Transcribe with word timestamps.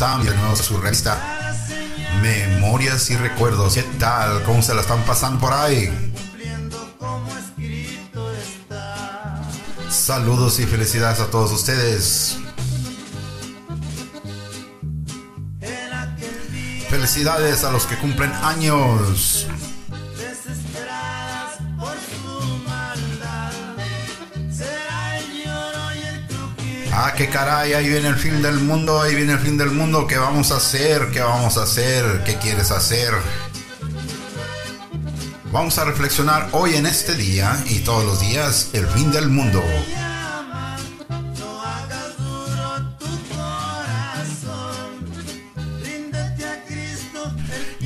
están? 0.00 0.22
Bienvenidos 0.22 0.60
a 0.60 0.62
su 0.62 0.78
revista 0.78 1.52
Memorias 2.22 3.10
y 3.10 3.16
Recuerdos. 3.16 3.74
¿Qué 3.74 3.82
tal? 3.98 4.42
¿Cómo 4.44 4.62
se 4.62 4.74
la 4.74 4.80
están 4.80 5.02
pasando 5.04 5.38
por 5.38 5.52
ahí? 5.52 5.90
Saludos 9.90 10.58
y 10.58 10.64
felicidades 10.64 11.20
a 11.20 11.30
todos 11.30 11.52
ustedes. 11.52 12.38
Felicidades 16.88 17.64
a 17.64 17.70
los 17.70 17.84
que 17.84 17.98
cumplen 17.98 18.32
años. 18.42 19.48
Qué 27.20 27.28
caray, 27.28 27.74
ahí 27.74 27.86
viene 27.86 28.08
el 28.08 28.16
fin 28.16 28.40
del 28.40 28.60
mundo, 28.60 29.02
ahí 29.02 29.14
viene 29.14 29.34
el 29.34 29.38
fin 29.40 29.58
del 29.58 29.72
mundo. 29.72 30.06
¿Qué 30.06 30.16
vamos 30.16 30.52
a 30.52 30.56
hacer? 30.56 31.10
¿Qué 31.10 31.20
vamos 31.20 31.58
a 31.58 31.64
hacer? 31.64 32.22
¿Qué 32.24 32.36
quieres 32.36 32.70
hacer? 32.70 33.12
Vamos 35.52 35.76
a 35.76 35.84
reflexionar 35.84 36.48
hoy 36.52 36.76
en 36.76 36.86
este 36.86 37.14
día 37.16 37.62
y 37.66 37.80
todos 37.80 38.06
los 38.06 38.20
días 38.20 38.70
el 38.72 38.86
fin 38.86 39.12
del 39.12 39.28
mundo. 39.28 39.62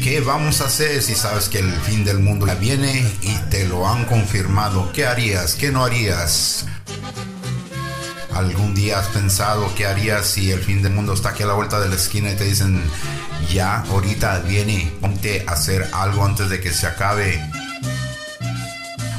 ¿Qué 0.00 0.20
vamos 0.20 0.60
a 0.60 0.66
hacer 0.66 1.02
si 1.02 1.16
sabes 1.16 1.48
que 1.48 1.58
el 1.58 1.72
fin 1.72 2.04
del 2.04 2.20
mundo 2.20 2.46
ya 2.46 2.54
viene 2.54 3.04
y 3.22 3.34
te 3.50 3.66
lo 3.66 3.88
han 3.88 4.04
confirmado? 4.04 4.92
¿Qué 4.92 5.06
harías? 5.06 5.56
¿Qué 5.56 5.72
no 5.72 5.84
harías? 5.84 6.66
¿Algún 8.34 8.74
día 8.74 8.98
has 8.98 9.06
pensado 9.08 9.72
qué 9.76 9.86
harías 9.86 10.26
si 10.26 10.50
el 10.50 10.60
fin 10.60 10.82
del 10.82 10.92
mundo 10.92 11.14
está 11.14 11.30
aquí 11.30 11.44
a 11.44 11.46
la 11.46 11.54
vuelta 11.54 11.78
de 11.78 11.88
la 11.88 11.94
esquina 11.94 12.32
y 12.32 12.34
te 12.34 12.44
dicen, 12.44 12.82
ya, 13.52 13.80
ahorita 13.90 14.40
viene, 14.40 14.92
ponte 15.00 15.44
a 15.46 15.52
hacer 15.52 15.88
algo 15.92 16.24
antes 16.24 16.50
de 16.50 16.60
que 16.60 16.72
se 16.72 16.88
acabe? 16.88 17.40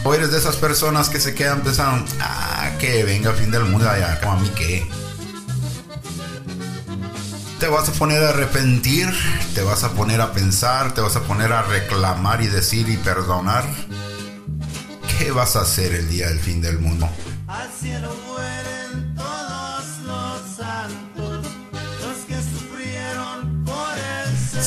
¿O 0.03 0.13
eres 0.13 0.31
de 0.31 0.38
esas 0.38 0.58
personas 0.58 1.08
que 1.09 1.21
se 1.21 1.33
quedan 1.33 1.61
pensando, 1.61 2.05
ah, 2.19 2.71
que 2.77 3.05
venga 3.05 3.31
el 3.31 3.38
fin 3.38 3.52
del 3.52 3.63
mundo 3.63 3.89
allá, 3.89 4.19
como 4.19 4.33
a 4.33 4.39
mí 4.39 4.52
qué? 4.53 4.86
Te 7.59 7.67
vas 7.67 7.88
a 7.88 7.93
poner 7.93 8.21
a 8.21 8.30
arrepentir, 8.30 9.08
te 9.55 9.63
vas 9.63 9.86
a 9.86 9.91
poner 9.91 10.19
a 10.19 10.33
pensar, 10.33 10.93
te 10.93 10.99
vas 10.99 11.16
a 11.16 11.21
poner 11.21 11.53
a 11.53 11.61
reclamar 11.61 12.41
y 12.41 12.47
decir 12.47 12.89
y 12.89 12.97
perdonar. 12.97 13.63
¿Qué 15.17 15.31
vas 15.31 15.55
a 15.55 15.61
hacer 15.61 15.95
el 15.95 16.09
día 16.09 16.27
del 16.27 16.39
fin 16.39 16.61
del 16.61 16.80
mundo? 16.80 17.09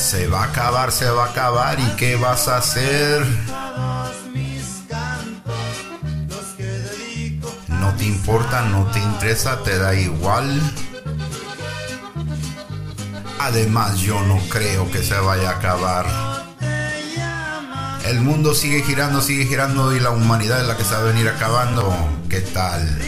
Se 0.09 0.25
va 0.25 0.41
a 0.41 0.45
acabar, 0.45 0.91
se 0.91 1.07
va 1.07 1.25
a 1.25 1.29
acabar. 1.29 1.79
¿Y 1.79 1.85
qué 1.95 2.15
vas 2.15 2.47
a 2.47 2.57
hacer? 2.57 3.23
No 7.67 7.93
te 7.93 8.05
importa, 8.05 8.63
no 8.63 8.87
te 8.87 8.97
interesa, 8.97 9.61
te 9.61 9.77
da 9.77 9.93
igual. 9.93 10.59
Además, 13.39 13.99
yo 13.99 14.19
no 14.23 14.39
creo 14.49 14.89
que 14.89 15.03
se 15.03 15.19
vaya 15.19 15.51
a 15.51 15.57
acabar. 15.57 16.07
El 18.05 18.21
mundo 18.21 18.55
sigue 18.55 18.81
girando, 18.81 19.21
sigue 19.21 19.45
girando 19.45 19.95
y 19.95 19.99
la 19.99 20.09
humanidad 20.09 20.61
es 20.61 20.67
la 20.67 20.75
que 20.75 20.85
se 20.85 20.95
va 20.95 21.01
a 21.01 21.03
venir 21.03 21.29
acabando. 21.29 21.93
¿Qué 22.27 22.41
tal? 22.41 22.99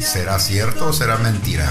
¿Será 0.00 0.40
cierto 0.40 0.88
o 0.88 0.92
será 0.92 1.18
mentira? 1.18 1.70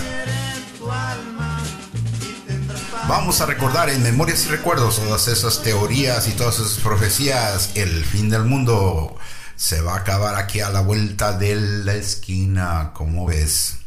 Vamos 3.07 3.39
a 3.39 3.45
recordar 3.45 3.89
en 3.89 4.03
Memorias 4.03 4.45
y 4.45 4.49
Recuerdos 4.49 4.97
todas 4.97 5.29
esas 5.29 5.63
teorías 5.63 6.27
y 6.27 6.31
todas 6.31 6.59
esas 6.59 6.79
profecías. 6.79 7.71
El 7.75 8.03
fin 8.03 8.29
del 8.29 8.43
mundo 8.43 9.15
se 9.55 9.79
va 9.79 9.93
a 9.93 9.99
acabar 9.99 10.35
aquí 10.35 10.59
a 10.59 10.69
la 10.69 10.81
vuelta 10.81 11.31
de 11.31 11.55
la 11.55 11.93
esquina, 11.93 12.91
como 12.93 13.25
ves. 13.25 13.77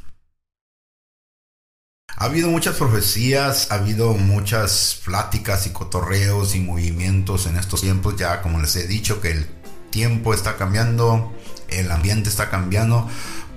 Ha 2.16 2.25
habido 2.25 2.48
muchas 2.48 2.76
profecías, 2.76 3.70
ha 3.70 3.75
habido 3.75 4.14
muchas 4.14 4.98
pláticas 5.04 5.66
y 5.66 5.70
cotorreos 5.70 6.54
y 6.54 6.60
movimientos 6.60 7.44
en 7.44 7.59
estos 7.59 7.82
tiempos, 7.82 8.16
ya 8.16 8.41
como 8.41 8.59
les 8.59 8.75
he 8.76 8.86
dicho 8.86 9.20
que 9.20 9.32
el 9.32 9.47
tiempo 9.91 10.32
está 10.32 10.56
cambiando, 10.56 11.30
el 11.69 11.91
ambiente 11.91 12.30
está 12.30 12.48
cambiando, 12.48 13.06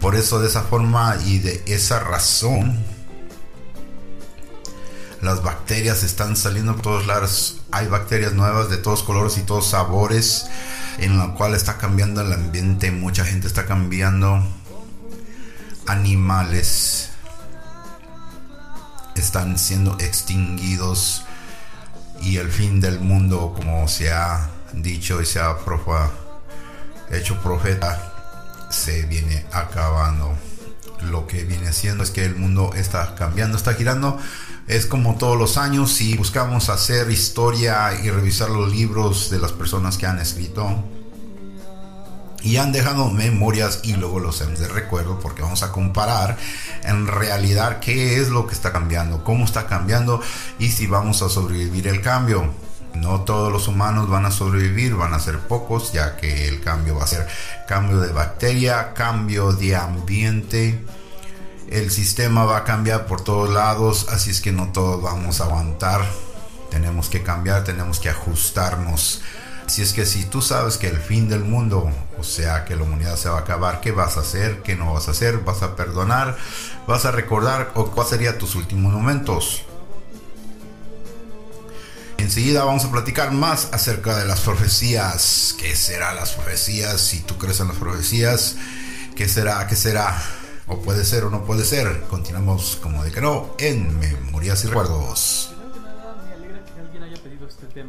por 0.02 0.16
eso 0.18 0.42
de 0.42 0.50
esa 0.50 0.64
forma 0.64 1.18
y 1.26 1.40
de 1.40 1.64
esa 1.68 2.00
razón 2.00 2.84
las 5.24 5.42
bacterias 5.42 6.04
están 6.04 6.36
saliendo 6.36 6.74
por 6.74 6.82
todos 6.82 7.08
lados. 7.08 7.62
Hay 7.72 7.88
bacterias 7.88 8.34
nuevas 8.34 8.70
de 8.70 8.78
todos 8.78 9.04
colores 9.04 9.38
y 9.38 9.42
todos 9.42 9.68
sabores, 9.68 10.48
en 10.98 11.18
la 11.18 11.34
cual 11.34 11.56
está 11.56 11.78
cambiando 11.78 12.22
el 12.22 12.34
ambiente. 12.34 12.92
Mucha 12.92 13.24
gente 13.24 13.48
está 13.48 13.66
cambiando. 13.66 14.46
Animales 15.88 17.10
están 19.16 19.58
siendo 19.58 19.98
extinguidos. 20.00 21.24
Y 22.22 22.38
el 22.38 22.52
fin 22.52 22.80
del 22.80 23.00
mundo, 23.00 23.54
como 23.56 23.88
se 23.88 24.12
ha 24.12 24.50
dicho 24.74 25.22
y 25.22 25.26
se 25.26 25.40
ha 25.40 25.58
profa- 25.58 26.12
hecho 27.12 27.42
profeta, 27.42 28.14
se 28.70 29.04
viene 29.04 29.46
acabando 29.52 30.34
lo 31.04 31.28
que 31.28 31.44
viene 31.44 31.68
haciendo 31.68 32.04
es 32.04 32.12
que 32.12 32.26
el 32.26 32.36
mundo 32.36 32.72
está 32.76 33.16
cambiando, 33.16 33.58
está 33.58 33.74
girando. 33.74 34.18
Es 34.68 34.86
como 34.86 35.16
todos 35.16 35.38
los 35.38 35.58
años, 35.58 35.92
si 35.92 36.16
buscamos 36.16 36.70
hacer 36.70 37.10
historia 37.12 38.00
y 38.02 38.10
revisar 38.10 38.50
los 38.50 38.72
libros 38.72 39.30
de 39.30 39.40
las 39.40 39.52
personas 39.52 39.98
que 39.98 40.06
han 40.06 40.20
escrito 40.20 40.84
y 42.44 42.58
han 42.58 42.72
dejado 42.72 43.10
memorias 43.10 43.80
y 43.84 43.94
luego 43.94 44.20
los 44.20 44.42
hacemos 44.42 44.60
de 44.60 44.68
recuerdo 44.68 45.20
porque 45.20 45.42
vamos 45.42 45.64
a 45.64 45.72
comparar 45.72 46.38
en 46.84 47.08
realidad 47.08 47.80
qué 47.80 48.20
es 48.20 48.30
lo 48.30 48.48
que 48.48 48.54
está 48.54 48.72
cambiando, 48.72 49.24
cómo 49.24 49.46
está 49.46 49.66
cambiando 49.66 50.22
y 50.60 50.70
si 50.70 50.86
vamos 50.86 51.22
a 51.22 51.30
sobrevivir 51.30 51.88
el 51.88 52.02
cambio. 52.02 52.52
No 52.96 53.22
todos 53.22 53.52
los 53.52 53.68
humanos 53.68 54.10
van 54.10 54.26
a 54.26 54.32
sobrevivir, 54.32 54.96
van 54.96 55.14
a 55.14 55.20
ser 55.20 55.40
pocos, 55.40 55.94
ya 55.94 56.16
que 56.16 56.48
el 56.48 56.62
cambio 56.62 56.96
va 56.96 57.04
a 57.04 57.08
ser 57.08 57.28
cambio 57.68 58.00
de 58.00 58.12
bacteria, 58.12 58.94
cambio 58.94 59.52
de 59.52 59.76
ambiente. 59.76 60.84
El 61.70 61.90
sistema 61.90 62.46
va 62.46 62.58
a 62.58 62.64
cambiar 62.64 63.08
por 63.08 63.22
todos 63.22 63.50
lados, 63.50 64.08
así 64.10 64.30
es 64.30 64.42
que 64.42 64.52
no 64.52 64.72
todos 64.72 65.02
vamos 65.02 65.42
a 65.42 65.46
aguantar. 65.46 66.02
Tenemos 66.70 67.10
que 67.10 67.24
cambiar, 67.24 67.64
tenemos 67.64 68.00
que 68.00 68.10
ajustarnos. 68.10 69.22
Así 69.66 69.82
es 69.82 69.94
que 69.94 70.06
si 70.06 70.26
tú 70.26 70.42
sabes 70.42 70.78
que 70.78 70.88
el 70.88 70.98
fin 70.98 71.30
del 71.30 71.44
mundo, 71.44 71.90
o 72.20 72.24
sea 72.24 72.66
que 72.66 72.76
la 72.76 72.84
humanidad 72.84 73.16
se 73.16 73.30
va 73.30 73.38
a 73.38 73.42
acabar, 73.42 73.82
¿qué 73.82 73.92
vas 73.92 74.18
a 74.18 74.20
hacer? 74.20 74.62
¿Qué 74.62 74.76
no 74.76 74.94
vas 74.94 75.08
a 75.08 75.12
hacer? 75.12 75.40
¿Vas 75.40 75.64
a 75.64 75.76
perdonar? 75.76 76.38
¿Vas 76.86 77.06
a 77.06 77.12
recordar? 77.12 77.72
¿O 77.76 77.86
cuál 77.92 78.06
sería 78.06 78.38
tus 78.38 78.56
últimos 78.56 78.92
momentos? 78.94 79.64
Enseguida 82.24 82.64
vamos 82.64 82.86
a 82.86 82.90
platicar 82.90 83.34
más 83.34 83.74
acerca 83.74 84.18
de 84.18 84.26
las 84.26 84.40
profecías. 84.40 85.58
¿Qué 85.60 85.76
serán 85.76 86.16
las 86.16 86.32
profecías? 86.32 87.02
Si 87.02 87.22
tú 87.22 87.38
crees 87.38 87.60
en 87.60 87.68
las 87.68 87.76
profecías, 87.76 88.56
¿qué 89.14 89.28
será? 89.28 89.68
¿Qué 89.68 89.76
será? 89.76 90.16
O 90.68 90.78
puede 90.78 91.04
ser 91.04 91.26
o 91.26 91.30
no 91.30 91.44
puede 91.44 91.66
ser. 91.66 92.04
Continuamos 92.10 92.80
como 92.82 93.04
de 93.04 93.12
que 93.12 93.20
no 93.20 93.54
en 93.60 94.00
Memorias 94.00 94.64
y 94.64 94.68
Recuerdos. 94.68 95.54
Este. 97.46 97.84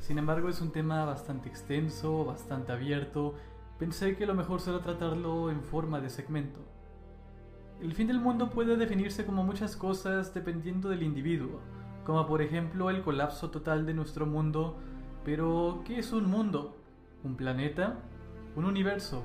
Sin 0.00 0.16
embargo, 0.16 0.48
es 0.48 0.62
un 0.62 0.72
tema 0.72 1.04
bastante 1.04 1.50
extenso, 1.50 2.24
bastante 2.24 2.72
abierto. 2.72 3.34
Pensé 3.78 4.16
que 4.16 4.24
lo 4.24 4.34
mejor 4.34 4.62
será 4.62 4.80
tratarlo 4.80 5.50
en 5.50 5.62
forma 5.62 6.00
de 6.00 6.08
segmento. 6.08 6.60
El 7.82 7.92
fin 7.92 8.06
del 8.06 8.18
mundo 8.18 8.48
puede 8.48 8.78
definirse 8.78 9.26
como 9.26 9.44
muchas 9.44 9.76
cosas 9.76 10.32
dependiendo 10.32 10.88
del 10.88 11.02
individuo, 11.02 11.60
como 12.04 12.26
por 12.26 12.42
ejemplo 12.42 12.90
el 12.90 13.02
colapso 13.02 13.50
total 13.50 13.86
de 13.86 13.94
nuestro 13.94 14.26
mundo. 14.26 14.78
Pero, 15.24 15.82
¿qué 15.86 15.98
es 15.98 16.12
un 16.12 16.28
mundo? 16.30 16.76
¿Un 17.22 17.36
planeta? 17.36 17.96
¿Un 18.56 18.66
universo? 18.66 19.24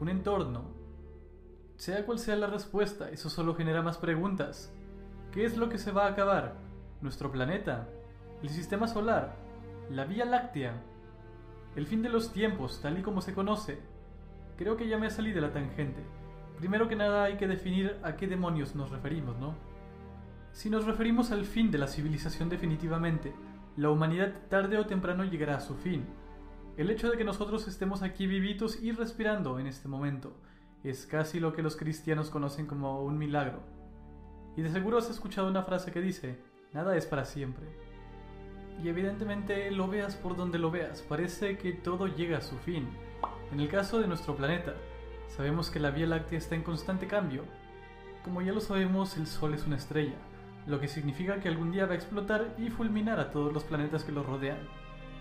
¿Un 0.00 0.08
entorno? 0.08 0.64
Sea 1.76 2.06
cual 2.06 2.18
sea 2.18 2.36
la 2.36 2.46
respuesta, 2.46 3.10
eso 3.10 3.28
solo 3.28 3.54
genera 3.54 3.82
más 3.82 3.98
preguntas. 3.98 4.72
¿Qué 5.32 5.44
es 5.44 5.56
lo 5.56 5.68
que 5.68 5.78
se 5.78 5.90
va 5.90 6.06
a 6.06 6.10
acabar? 6.10 6.54
¿Nuestro 7.00 7.32
planeta? 7.32 7.88
¿El 8.42 8.48
sistema 8.48 8.86
solar? 8.86 9.34
¿La 9.90 10.04
Vía 10.04 10.24
Láctea? 10.24 10.80
¿El 11.74 11.86
fin 11.86 12.02
de 12.02 12.08
los 12.08 12.32
tiempos, 12.32 12.80
tal 12.80 12.98
y 12.98 13.02
como 13.02 13.20
se 13.20 13.34
conoce? 13.34 13.80
Creo 14.56 14.76
que 14.76 14.86
ya 14.86 14.96
me 14.98 15.10
salí 15.10 15.32
de 15.32 15.40
la 15.40 15.52
tangente. 15.52 16.04
Primero 16.58 16.88
que 16.88 16.94
nada 16.94 17.24
hay 17.24 17.36
que 17.36 17.48
definir 17.48 17.98
a 18.04 18.14
qué 18.14 18.28
demonios 18.28 18.76
nos 18.76 18.90
referimos, 18.90 19.36
¿no? 19.38 19.54
Si 20.54 20.70
nos 20.70 20.84
referimos 20.84 21.32
al 21.32 21.46
fin 21.46 21.72
de 21.72 21.78
la 21.78 21.88
civilización 21.88 22.48
definitivamente, 22.48 23.34
la 23.76 23.90
humanidad 23.90 24.32
tarde 24.48 24.78
o 24.78 24.86
temprano 24.86 25.24
llegará 25.24 25.56
a 25.56 25.60
su 25.60 25.74
fin. 25.74 26.06
El 26.76 26.90
hecho 26.90 27.10
de 27.10 27.18
que 27.18 27.24
nosotros 27.24 27.66
estemos 27.66 28.02
aquí 28.02 28.28
vivitos 28.28 28.80
y 28.80 28.92
respirando 28.92 29.58
en 29.58 29.66
este 29.66 29.88
momento 29.88 30.36
es 30.84 31.06
casi 31.06 31.40
lo 31.40 31.52
que 31.52 31.62
los 31.62 31.74
cristianos 31.74 32.30
conocen 32.30 32.66
como 32.66 33.02
un 33.02 33.18
milagro. 33.18 33.64
Y 34.56 34.62
de 34.62 34.70
seguro 34.70 34.98
has 34.98 35.10
escuchado 35.10 35.48
una 35.48 35.64
frase 35.64 35.90
que 35.90 36.00
dice, 36.00 36.38
Nada 36.72 36.96
es 36.96 37.04
para 37.04 37.24
siempre. 37.24 37.66
Y 38.80 38.88
evidentemente 38.88 39.72
lo 39.72 39.88
veas 39.88 40.14
por 40.14 40.36
donde 40.36 40.60
lo 40.60 40.70
veas, 40.70 41.02
parece 41.02 41.58
que 41.58 41.72
todo 41.72 42.06
llega 42.06 42.38
a 42.38 42.42
su 42.42 42.56
fin. 42.58 42.86
En 43.50 43.58
el 43.58 43.68
caso 43.68 44.00
de 44.00 44.06
nuestro 44.06 44.36
planeta, 44.36 44.74
sabemos 45.26 45.68
que 45.68 45.80
la 45.80 45.90
Vía 45.90 46.06
Láctea 46.06 46.38
está 46.38 46.54
en 46.54 46.62
constante 46.62 47.08
cambio. 47.08 47.42
Como 48.22 48.40
ya 48.40 48.52
lo 48.52 48.60
sabemos, 48.60 49.16
el 49.16 49.26
Sol 49.26 49.52
es 49.54 49.66
una 49.66 49.76
estrella, 49.76 50.14
lo 50.66 50.80
que 50.80 50.88
significa 50.88 51.40
que 51.40 51.48
algún 51.48 51.72
día 51.72 51.86
va 51.86 51.92
a 51.92 51.96
explotar 51.96 52.54
y 52.58 52.70
fulminar 52.70 53.20
a 53.20 53.30
todos 53.30 53.52
los 53.52 53.64
planetas 53.64 54.04
que 54.04 54.12
lo 54.12 54.22
rodean, 54.22 54.58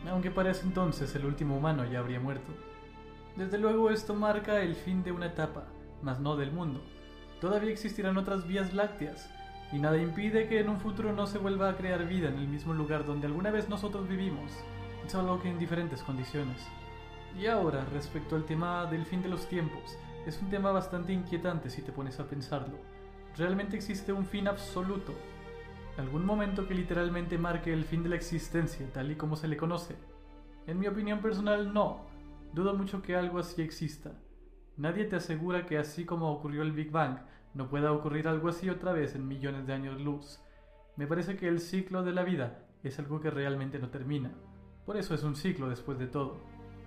aunque 0.09 0.31
para 0.31 0.51
ese 0.51 0.65
entonces 0.65 1.13
el 1.15 1.25
último 1.25 1.57
humano 1.57 1.85
ya 1.85 1.99
habría 1.99 2.19
muerto. 2.19 2.51
Desde 3.35 3.57
luego 3.57 3.89
esto 3.89 4.13
marca 4.13 4.61
el 4.61 4.75
fin 4.75 5.03
de 5.03 5.11
una 5.11 5.27
etapa, 5.27 5.65
mas 6.01 6.19
no 6.19 6.35
del 6.35 6.51
mundo. 6.51 6.81
Todavía 7.41 7.71
existirán 7.71 8.17
otras 8.17 8.47
vías 8.47 8.73
lácteas, 8.73 9.29
y 9.71 9.79
nada 9.79 9.97
impide 9.97 10.47
que 10.47 10.59
en 10.59 10.69
un 10.69 10.79
futuro 10.79 11.13
no 11.13 11.25
se 11.25 11.39
vuelva 11.39 11.69
a 11.69 11.75
crear 11.75 12.07
vida 12.07 12.29
en 12.29 12.37
el 12.37 12.47
mismo 12.47 12.73
lugar 12.73 13.05
donde 13.05 13.25
alguna 13.25 13.49
vez 13.49 13.69
nosotros 13.69 14.07
vivimos, 14.07 14.51
solo 15.07 15.41
que 15.41 15.49
en 15.49 15.57
diferentes 15.57 16.03
condiciones. 16.03 16.67
Y 17.37 17.47
ahora, 17.47 17.83
respecto 17.91 18.35
al 18.35 18.45
tema 18.45 18.85
del 18.85 19.05
fin 19.05 19.23
de 19.23 19.29
los 19.29 19.47
tiempos, 19.47 19.97
es 20.27 20.39
un 20.41 20.49
tema 20.49 20.71
bastante 20.71 21.11
inquietante 21.11 21.69
si 21.69 21.81
te 21.81 21.91
pones 21.91 22.19
a 22.19 22.25
pensarlo. 22.25 22.77
¿Realmente 23.35 23.75
existe 23.75 24.13
un 24.13 24.25
fin 24.25 24.47
absoluto? 24.47 25.13
¿Algún 25.97 26.25
momento 26.25 26.67
que 26.67 26.73
literalmente 26.73 27.37
marque 27.37 27.71
el 27.71 27.85
fin 27.85 28.01
de 28.01 28.09
la 28.09 28.15
existencia 28.15 28.91
tal 28.91 29.11
y 29.11 29.15
como 29.15 29.35
se 29.35 29.47
le 29.47 29.57
conoce? 29.57 29.95
En 30.65 30.79
mi 30.79 30.87
opinión 30.87 31.19
personal, 31.19 31.71
no. 31.71 32.07
Dudo 32.51 32.73
mucho 32.73 33.03
que 33.03 33.15
algo 33.15 33.37
así 33.37 33.61
exista. 33.61 34.11
Nadie 34.75 35.05
te 35.05 35.17
asegura 35.17 35.67
que 35.67 35.77
así 35.77 36.03
como 36.03 36.31
ocurrió 36.31 36.63
el 36.63 36.71
Big 36.71 36.89
Bang, 36.89 37.19
no 37.53 37.69
pueda 37.69 37.91
ocurrir 37.91 38.27
algo 38.27 38.49
así 38.49 38.71
otra 38.71 38.91
vez 38.91 39.13
en 39.13 39.27
millones 39.27 39.67
de 39.67 39.73
años 39.73 40.01
luz. 40.01 40.41
Me 40.95 41.05
parece 41.05 41.37
que 41.37 41.47
el 41.47 41.59
ciclo 41.59 42.01
de 42.01 42.11
la 42.11 42.23
vida 42.23 42.65
es 42.81 42.97
algo 42.97 43.21
que 43.21 43.29
realmente 43.29 43.77
no 43.77 43.89
termina. 43.89 44.31
Por 44.87 44.97
eso 44.97 45.13
es 45.13 45.23
un 45.23 45.35
ciclo 45.35 45.69
después 45.69 45.99
de 45.99 46.07
todo. 46.07 46.37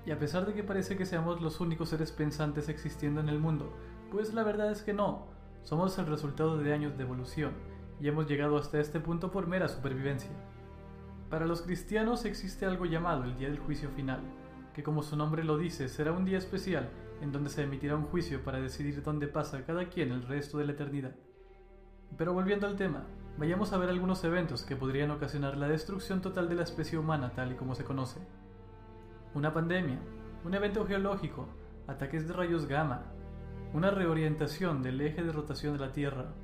Y 0.04 0.10
a 0.10 0.18
pesar 0.18 0.46
de 0.46 0.54
que 0.54 0.64
parece 0.64 0.96
que 0.96 1.06
seamos 1.06 1.40
los 1.40 1.60
únicos 1.60 1.90
seres 1.90 2.10
pensantes 2.10 2.68
existiendo 2.68 3.20
en 3.20 3.28
el 3.28 3.38
mundo, 3.38 3.72
pues 4.10 4.34
la 4.34 4.42
verdad 4.42 4.72
es 4.72 4.82
que 4.82 4.92
no. 4.92 5.28
Somos 5.62 5.96
el 5.98 6.06
resultado 6.06 6.58
de 6.58 6.72
años 6.72 6.96
de 6.96 7.04
evolución 7.04 7.75
y 8.00 8.08
hemos 8.08 8.26
llegado 8.26 8.56
hasta 8.56 8.80
este 8.80 9.00
punto 9.00 9.30
por 9.30 9.46
mera 9.46 9.68
supervivencia. 9.68 10.30
Para 11.30 11.46
los 11.46 11.62
cristianos 11.62 12.24
existe 12.24 12.66
algo 12.66 12.84
llamado 12.84 13.24
el 13.24 13.36
Día 13.36 13.48
del 13.48 13.58
Juicio 13.58 13.90
Final, 13.90 14.20
que 14.74 14.82
como 14.82 15.02
su 15.02 15.16
nombre 15.16 15.42
lo 15.42 15.58
dice 15.58 15.88
será 15.88 16.12
un 16.12 16.24
día 16.24 16.38
especial 16.38 16.90
en 17.20 17.32
donde 17.32 17.50
se 17.50 17.62
emitirá 17.62 17.96
un 17.96 18.04
juicio 18.04 18.42
para 18.44 18.60
decidir 18.60 19.02
dónde 19.02 19.26
pasa 19.26 19.64
cada 19.64 19.88
quien 19.88 20.12
el 20.12 20.22
resto 20.22 20.58
de 20.58 20.66
la 20.66 20.72
eternidad. 20.72 21.14
Pero 22.16 22.32
volviendo 22.32 22.66
al 22.66 22.76
tema, 22.76 23.06
vayamos 23.38 23.72
a 23.72 23.78
ver 23.78 23.88
algunos 23.88 24.22
eventos 24.24 24.64
que 24.64 24.76
podrían 24.76 25.10
ocasionar 25.10 25.56
la 25.56 25.68
destrucción 25.68 26.20
total 26.20 26.48
de 26.48 26.56
la 26.56 26.62
especie 26.62 26.98
humana 26.98 27.32
tal 27.34 27.52
y 27.52 27.56
como 27.56 27.74
se 27.74 27.84
conoce. 27.84 28.20
Una 29.34 29.52
pandemia, 29.52 29.98
un 30.44 30.54
evento 30.54 30.86
geológico, 30.86 31.48
ataques 31.86 32.28
de 32.28 32.34
rayos 32.34 32.66
gamma, 32.66 33.04
una 33.74 33.90
reorientación 33.90 34.82
del 34.82 35.00
eje 35.00 35.22
de 35.22 35.32
rotación 35.32 35.74
de 35.74 35.86
la 35.86 35.92
Tierra, 35.92 36.34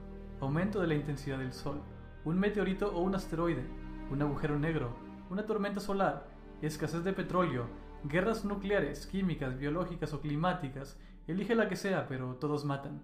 aumento 0.45 0.81
de 0.81 0.89
la 0.89 0.95
intensidad 0.95 1.39
del 1.39 1.53
Sol, 1.53 1.81
un 2.25 2.39
meteorito 2.39 2.95
o 2.95 3.01
un 3.01 3.15
asteroide, 3.15 3.65
un 4.11 4.23
agujero 4.23 4.59
negro, 4.59 4.97
una 5.31 5.47
tormenta 5.47 5.81
solar, 5.81 6.27
escasez 6.61 7.05
de 7.05 7.13
petróleo, 7.13 7.67
Guerras 8.05 8.45
nucleares, 8.45 9.07
químicas, 9.07 9.57
biológicas 9.57 10.13
o 10.13 10.21
climáticas, 10.21 10.99
elige 11.29 11.55
la 11.55 11.69
que 11.69 11.77
sea, 11.77 12.09
pero 12.09 12.35
todos 12.35 12.65
matan. 12.65 13.01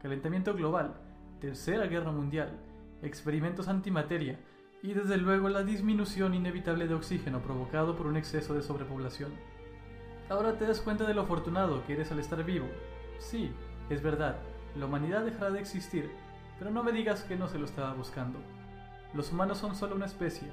Calentamiento 0.00 0.54
global, 0.54 0.94
tercera 1.42 1.84
guerra 1.86 2.10
mundial, 2.10 2.58
experimentos 3.02 3.68
antimateria 3.68 4.40
y 4.82 4.94
desde 4.94 5.18
luego 5.18 5.50
la 5.50 5.62
disminución 5.62 6.32
inevitable 6.32 6.88
de 6.88 6.94
oxígeno 6.94 7.42
provocado 7.42 7.96
por 7.96 8.06
un 8.06 8.16
exceso 8.16 8.54
de 8.54 8.62
sobrepoblación. 8.62 9.30
Ahora 10.30 10.56
te 10.56 10.66
das 10.66 10.80
cuenta 10.80 11.04
de 11.04 11.12
lo 11.12 11.20
afortunado 11.20 11.84
que 11.84 11.92
eres 11.92 12.10
al 12.10 12.18
estar 12.18 12.42
vivo. 12.42 12.66
Sí, 13.18 13.52
es 13.90 14.02
verdad, 14.02 14.38
la 14.74 14.86
humanidad 14.86 15.22
dejará 15.22 15.50
de 15.50 15.60
existir, 15.60 16.10
pero 16.60 16.70
no 16.70 16.84
me 16.84 16.92
digas 16.92 17.24
que 17.24 17.36
no 17.36 17.48
se 17.48 17.58
lo 17.58 17.64
estaba 17.64 17.94
buscando. 17.94 18.38
Los 19.14 19.32
humanos 19.32 19.56
son 19.56 19.74
solo 19.74 19.96
una 19.96 20.04
especie. 20.04 20.46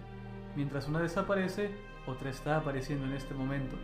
Mientras 0.56 0.88
una 0.88 1.02
desaparece, 1.02 1.70
otra 2.08 2.30
está 2.30 2.56
apareciendo 2.56 3.06
en 3.06 3.12
este 3.12 3.34
momento. 3.34 3.76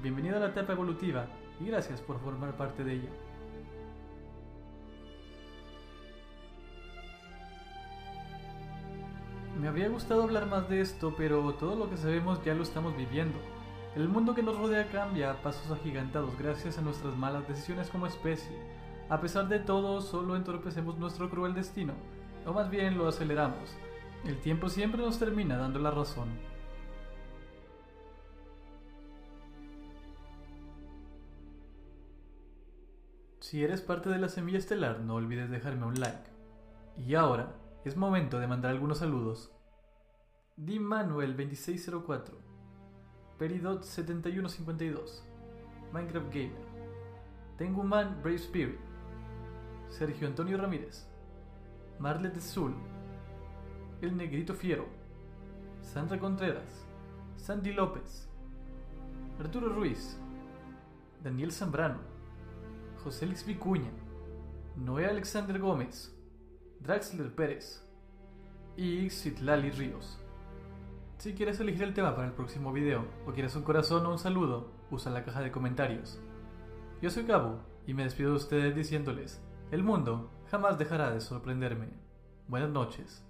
Bienvenido 0.00 0.36
a 0.36 0.38
la 0.38 0.50
etapa 0.50 0.72
evolutiva 0.72 1.26
y 1.60 1.66
gracias 1.66 2.00
por 2.00 2.20
formar 2.20 2.56
parte 2.56 2.84
de 2.84 2.92
ella. 2.94 3.08
Me 9.60 9.66
habría 9.66 9.88
gustado 9.88 10.22
hablar 10.22 10.46
más 10.46 10.68
de 10.68 10.80
esto, 10.80 11.12
pero 11.16 11.54
todo 11.54 11.74
lo 11.74 11.90
que 11.90 11.96
sabemos 11.96 12.40
ya 12.44 12.54
lo 12.54 12.62
estamos 12.62 12.96
viviendo. 12.96 13.38
El 13.96 14.08
mundo 14.08 14.36
que 14.36 14.44
nos 14.44 14.56
rodea 14.56 14.86
cambia 14.92 15.32
a 15.32 15.42
pasos 15.42 15.72
agigantados 15.72 16.38
gracias 16.38 16.78
a 16.78 16.82
nuestras 16.82 17.16
malas 17.16 17.48
decisiones 17.48 17.90
como 17.90 18.06
especie. 18.06 18.83
A 19.08 19.20
pesar 19.20 19.48
de 19.48 19.58
todo, 19.58 20.00
solo 20.00 20.34
entorpecemos 20.34 20.98
nuestro 20.98 21.28
cruel 21.28 21.54
destino, 21.54 21.92
o 22.46 22.52
más 22.52 22.70
bien 22.70 22.96
lo 22.96 23.06
aceleramos. 23.06 23.76
El 24.24 24.40
tiempo 24.40 24.68
siempre 24.68 25.02
nos 25.02 25.18
termina 25.18 25.58
dando 25.58 25.78
la 25.78 25.90
razón. 25.90 26.28
Si 33.40 33.62
eres 33.62 33.82
parte 33.82 34.08
de 34.08 34.18
la 34.18 34.30
semilla 34.30 34.56
estelar, 34.56 35.00
no 35.00 35.16
olvides 35.16 35.50
dejarme 35.50 35.84
un 35.84 36.00
like. 36.00 36.30
Y 36.96 37.14
ahora 37.14 37.54
es 37.84 37.96
momento 37.96 38.38
de 38.38 38.46
mandar 38.46 38.70
algunos 38.70 38.98
saludos. 38.98 39.52
Di 40.56 40.80
Manuel 40.80 41.36
2604, 41.36 42.38
Peridot 43.38 43.82
7152, 43.82 45.24
Minecraft 45.92 46.32
Gamer, 46.32 46.64
Tengo 47.58 47.82
Man 47.82 48.20
Brave 48.22 48.36
Spirit, 48.36 48.80
Sergio 49.88 50.26
Antonio 50.26 50.56
Ramírez, 50.58 51.06
Marlet 51.98 52.38
Zul, 52.40 52.74
El 54.00 54.16
Negrito 54.16 54.54
Fiero, 54.54 54.86
Sandra 55.82 56.18
Contreras, 56.18 56.86
Sandy 57.36 57.72
López, 57.72 58.28
Arturo 59.38 59.68
Ruiz, 59.68 60.18
Daniel 61.22 61.52
Zambrano, 61.52 62.00
José 63.02 63.26
Luis 63.26 63.46
Vicuña, 63.46 63.90
Noé 64.76 65.06
Alexander 65.06 65.58
Gómez, 65.58 66.14
Draxler 66.80 67.34
Pérez 67.34 67.86
y 68.76 69.08
Citlali 69.10 69.70
Ríos. 69.70 70.18
Si 71.18 71.32
quieres 71.32 71.60
elegir 71.60 71.84
el 71.84 71.94
tema 71.94 72.14
para 72.14 72.26
el 72.26 72.34
próximo 72.34 72.72
video 72.72 73.06
o 73.26 73.32
quieres 73.32 73.54
un 73.56 73.62
corazón 73.62 74.04
o 74.04 74.10
un 74.10 74.18
saludo, 74.18 74.72
usa 74.90 75.12
la 75.12 75.24
caja 75.24 75.40
de 75.40 75.52
comentarios. 75.52 76.20
Yo 77.00 77.10
soy 77.10 77.24
Cabo 77.24 77.60
y 77.86 77.94
me 77.94 78.04
despido 78.04 78.30
de 78.30 78.36
ustedes 78.36 78.74
diciéndoles, 78.74 79.40
el 79.74 79.82
mundo 79.82 80.30
jamás 80.52 80.78
dejará 80.78 81.10
de 81.10 81.20
sorprenderme. 81.20 81.88
Buenas 82.46 82.70
noches. 82.70 83.24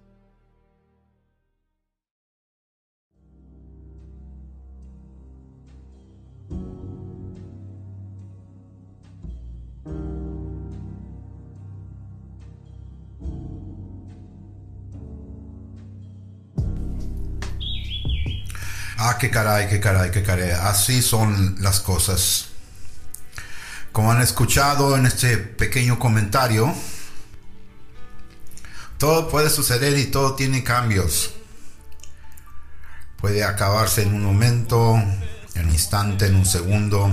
Ah, 18.99 19.17
qué 19.19 19.31
caray, 19.31 19.67
qué 19.67 19.79
caray, 19.79 20.11
qué 20.11 20.21
caray. 20.21 20.51
Así 20.51 21.01
son 21.01 21.55
las 21.59 21.79
cosas. 21.79 22.54
Como 23.95 24.11
han 24.11 24.21
escuchado 24.21 24.97
en 24.97 25.05
este 25.05 25.37
pequeño 25.37 25.97
comentario, 25.99 26.75
todo 28.97 29.29
puede 29.29 29.49
suceder 29.49 29.97
y 29.97 30.07
todo 30.07 30.35
tiene 30.35 30.65
cambios. 30.65 31.31
Puede 33.15 33.45
acabarse 33.45 34.01
en 34.01 34.13
un 34.13 34.25
momento, 34.25 34.95
en 35.53 35.65
un 35.67 35.71
instante, 35.71 36.25
en 36.25 36.35
un 36.35 36.45
segundo. 36.45 37.07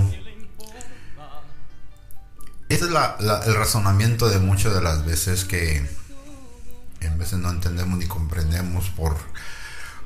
Ese 2.67 2.83
es 2.83 2.91
el 2.91 3.55
razonamiento 3.55 4.27
de 4.27 4.39
muchas 4.39 4.75
de 4.75 4.81
las 4.81 5.05
veces 5.05 5.45
que 5.45 5.89
en 6.99 7.17
veces 7.17 7.39
no 7.39 7.49
entendemos 7.49 7.97
ni 7.97 8.07
comprendemos 8.07 8.89
por, 8.89 9.15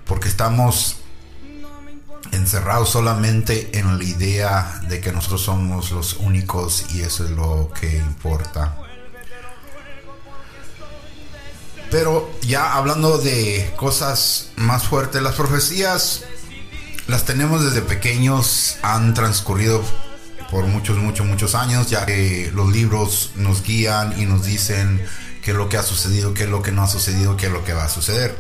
porque 0.06 0.28
estamos 0.28 0.98
encerrados 2.32 2.90
solamente 2.90 3.78
en 3.78 3.98
la 3.98 4.04
idea 4.04 4.82
de 4.88 5.00
que 5.00 5.12
nosotros 5.12 5.42
somos 5.42 5.92
los 5.92 6.14
únicos 6.16 6.86
y 6.94 7.02
eso 7.02 7.26
es 7.26 7.32
lo 7.32 7.72
que 7.80 7.98
importa. 7.98 8.78
Pero 11.90 12.30
ya 12.42 12.74
hablando 12.74 13.18
de 13.18 13.74
cosas 13.78 14.50
más 14.58 14.84
fuertes, 14.84 15.22
las 15.22 15.36
profecías 15.36 16.24
las 17.08 17.24
tenemos 17.24 17.64
desde 17.64 17.82
pequeños, 17.82 18.78
han 18.82 19.14
transcurrido 19.14 19.82
por 20.52 20.66
muchos, 20.66 20.98
muchos, 20.98 21.26
muchos 21.26 21.56
años, 21.56 21.90
ya 21.90 22.06
que 22.06 22.52
los 22.54 22.72
libros 22.72 23.32
nos 23.36 23.64
guían 23.64 24.20
y 24.20 24.26
nos 24.26 24.44
dicen 24.44 25.02
qué 25.42 25.52
es 25.52 25.58
lo 25.58 25.70
que 25.70 25.78
ha 25.78 25.84
sucedido, 25.84 26.34
qué 26.34 26.44
es 26.44 26.50
lo 26.50 26.62
que 26.62 26.72
no 26.74 26.84
ha 26.84 26.88
sucedido, 26.88 27.38
qué 27.38 27.48
es 27.48 27.52
lo 27.52 27.64
que 27.64 27.74
va 27.74 27.86
a 27.86 27.90
suceder. 27.90 28.36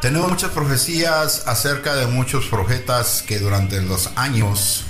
Tenemos 0.00 0.30
muchas 0.30 0.50
profecías 0.52 1.46
acerca 1.46 1.94
de 1.94 2.06
muchos 2.06 2.46
profetas 2.46 3.22
que 3.26 3.38
durante 3.38 3.82
los 3.82 4.10
años 4.16 4.84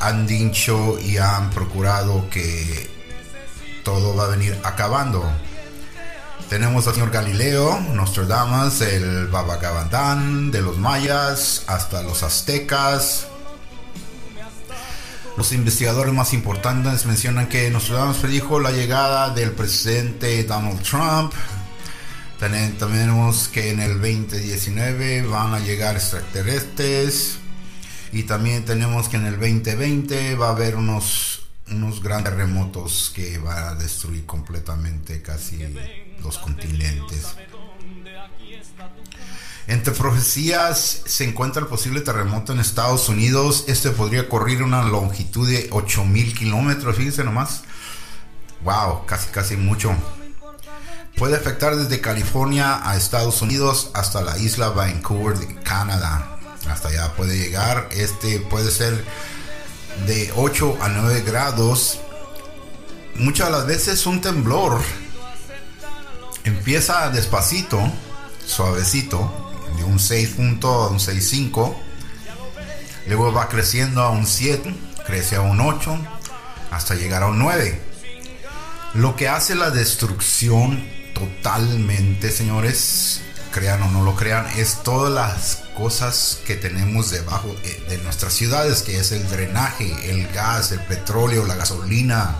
han 0.00 0.26
dicho 0.26 0.98
y 0.98 1.18
han 1.18 1.50
procurado 1.50 2.28
que 2.28 2.90
todo 3.84 4.16
va 4.16 4.24
a 4.24 4.28
venir 4.28 4.58
acabando. 4.64 5.30
Tenemos 6.48 6.88
al 6.88 6.94
señor 6.94 7.12
Galileo, 7.12 7.78
Nostradamus, 7.94 8.80
el 8.80 9.28
Babagabandán 9.28 10.50
de 10.50 10.62
los 10.62 10.78
mayas, 10.78 11.62
hasta 11.68 12.02
los 12.02 12.24
aztecas. 12.24 13.28
Los 15.36 15.52
investigadores 15.52 16.12
más 16.12 16.34
importantes 16.34 17.06
mencionan 17.06 17.48
que 17.48 17.70
Nostradamus 17.70 18.16
predijo 18.16 18.58
la 18.58 18.72
llegada 18.72 19.30
del 19.30 19.52
presidente 19.52 20.42
Donald 20.42 20.82
Trump. 20.82 21.32
También 22.42 22.76
tenemos 22.76 23.46
que 23.46 23.70
en 23.70 23.78
el 23.78 24.00
2019 24.00 25.22
van 25.28 25.54
a 25.54 25.60
llegar 25.60 25.94
extraterrestres. 25.94 27.38
Y 28.10 28.24
también 28.24 28.64
tenemos 28.64 29.08
que 29.08 29.16
en 29.16 29.26
el 29.26 29.38
2020 29.38 30.34
va 30.34 30.48
a 30.48 30.50
haber 30.50 30.74
unos, 30.74 31.46
unos 31.70 32.02
grandes 32.02 32.32
terremotos 32.32 33.12
que 33.14 33.38
van 33.38 33.58
a 33.58 33.74
destruir 33.76 34.26
completamente 34.26 35.22
casi 35.22 35.72
los 36.20 36.36
continentes. 36.38 37.28
Entre 39.68 39.94
profecías 39.94 41.02
se 41.06 41.22
encuentra 41.22 41.62
el 41.62 41.68
posible 41.68 42.00
terremoto 42.00 42.52
en 42.52 42.58
Estados 42.58 43.08
Unidos. 43.08 43.66
Este 43.68 43.90
podría 43.90 44.28
correr 44.28 44.64
una 44.64 44.82
longitud 44.82 45.48
de 45.48 45.68
8000 45.70 46.34
kilómetros, 46.36 46.96
fíjense 46.96 47.22
nomás. 47.22 47.62
Wow, 48.64 49.06
casi, 49.06 49.28
casi 49.28 49.56
mucho. 49.56 49.96
Puede 51.22 51.36
afectar 51.36 51.76
desde 51.76 52.00
California 52.00 52.80
a 52.82 52.96
Estados 52.96 53.42
Unidos 53.42 53.90
hasta 53.94 54.22
la 54.22 54.36
isla 54.38 54.70
Vancouver 54.70 55.38
de 55.38 55.54
Canadá 55.62 56.36
hasta 56.68 56.88
allá 56.88 57.12
puede 57.14 57.38
llegar. 57.38 57.88
Este 57.92 58.40
puede 58.40 58.72
ser 58.72 59.04
de 60.08 60.32
8 60.34 60.78
a 60.80 60.88
9 60.88 61.22
grados. 61.24 62.00
Muchas 63.14 63.46
de 63.46 63.52
las 63.52 63.66
veces 63.68 64.04
un 64.06 64.20
temblor 64.20 64.80
empieza 66.42 67.08
despacito, 67.10 67.80
suavecito, 68.44 69.52
de 69.76 69.84
un 69.84 70.00
6 70.00 70.28
punto 70.30 70.72
a 70.72 70.88
un 70.88 70.98
6.5. 70.98 71.76
Luego 73.06 73.32
va 73.32 73.48
creciendo 73.48 74.02
a 74.02 74.10
un 74.10 74.26
7, 74.26 74.74
crece 75.06 75.36
a 75.36 75.42
un 75.42 75.60
8, 75.60 75.98
hasta 76.72 76.96
llegar 76.96 77.22
a 77.22 77.26
un 77.28 77.38
9. 77.38 77.80
Lo 78.94 79.14
que 79.14 79.28
hace 79.28 79.54
la 79.54 79.70
destrucción 79.70 81.00
totalmente, 81.22 82.32
señores, 82.32 83.20
crean 83.52 83.82
o 83.82 83.90
no 83.90 84.02
lo 84.02 84.16
crean, 84.16 84.46
es 84.56 84.82
todas 84.82 85.12
las 85.12 85.62
cosas 85.76 86.40
que 86.46 86.56
tenemos 86.56 87.10
debajo 87.10 87.54
de 87.88 87.98
nuestras 87.98 88.32
ciudades, 88.32 88.82
que 88.82 88.98
es 88.98 89.12
el 89.12 89.28
drenaje, 89.28 90.10
el 90.10 90.26
gas, 90.28 90.72
el 90.72 90.80
petróleo, 90.80 91.46
la 91.46 91.54
gasolina. 91.54 92.36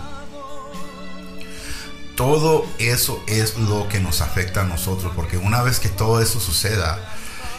Todo 2.15 2.65
eso 2.77 3.23
es 3.27 3.57
lo 3.57 3.87
que 3.87 3.99
nos 3.99 4.21
afecta 4.21 4.61
a 4.61 4.65
nosotros, 4.65 5.13
porque 5.15 5.37
una 5.37 5.63
vez 5.63 5.79
que 5.79 5.89
todo 5.89 6.21
eso 6.21 6.41
suceda, 6.41 6.99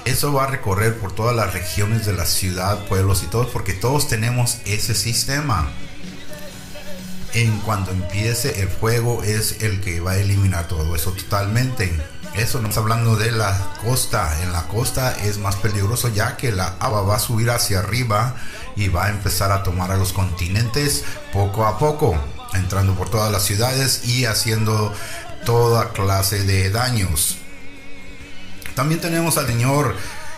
eso 0.04 0.32
va 0.32 0.44
a 0.44 0.48
recorrer 0.48 0.98
por 0.98 1.12
todas 1.12 1.34
las 1.34 1.54
regiones 1.54 2.04
de 2.04 2.12
la 2.12 2.26
ciudad, 2.26 2.84
pueblos 2.86 3.22
y 3.22 3.26
todo, 3.26 3.48
porque 3.48 3.72
todos 3.72 4.08
tenemos 4.08 4.58
ese 4.66 4.94
sistema. 4.94 5.72
En 7.34 7.58
cuanto 7.60 7.90
empiece 7.90 8.62
el 8.62 8.68
fuego 8.68 9.24
es 9.24 9.62
el 9.62 9.80
que 9.80 9.98
va 9.98 10.12
a 10.12 10.18
eliminar 10.18 10.68
todo 10.68 10.94
eso 10.94 11.10
totalmente. 11.10 11.92
Eso 12.34 12.60
no 12.60 12.68
está 12.68 12.80
hablando 12.80 13.16
de 13.16 13.32
la 13.32 13.74
costa. 13.84 14.40
En 14.42 14.52
la 14.52 14.68
costa 14.68 15.16
es 15.20 15.38
más 15.38 15.56
peligroso 15.56 16.08
ya 16.08 16.36
que 16.36 16.52
la 16.52 16.76
agua 16.78 17.02
va 17.02 17.16
a 17.16 17.18
subir 17.18 17.50
hacia 17.50 17.80
arriba 17.80 18.36
y 18.76 18.88
va 18.88 19.06
a 19.06 19.10
empezar 19.10 19.50
a 19.50 19.64
tomar 19.64 19.90
a 19.90 19.96
los 19.96 20.12
continentes 20.12 21.04
poco 21.32 21.66
a 21.66 21.76
poco, 21.76 22.16
entrando 22.54 22.94
por 22.94 23.10
todas 23.10 23.32
las 23.32 23.42
ciudades 23.42 24.04
y 24.04 24.26
haciendo 24.26 24.94
toda 25.44 25.92
clase 25.92 26.44
de 26.44 26.70
daños. 26.70 27.38
También 28.76 29.00
tenemos 29.00 29.38
al 29.38 29.48
Señor, 29.48 29.96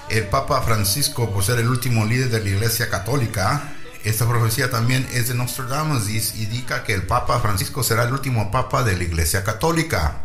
el 0.09 0.27
Papa 0.29 0.63
Francisco, 0.63 1.31
por 1.31 1.45
ser 1.45 1.59
el 1.59 1.69
último 1.69 2.07
líder 2.07 2.31
de 2.31 2.41
la 2.41 2.49
Iglesia 2.49 2.89
Católica. 2.89 3.76
Esta 4.07 4.25
profecía 4.29 4.71
también 4.71 5.05
es 5.13 5.27
de 5.27 5.35
Nostradamus 5.35 6.09
y 6.09 6.45
indica 6.45 6.85
que 6.85 6.95
el 6.95 7.03
Papa 7.03 7.41
Francisco 7.41 7.83
será 7.83 8.05
el 8.05 8.13
último 8.13 8.53
Papa 8.53 8.85
de 8.85 8.97
la 8.97 9.03
Iglesia 9.03 9.43
Católica. 9.43 10.19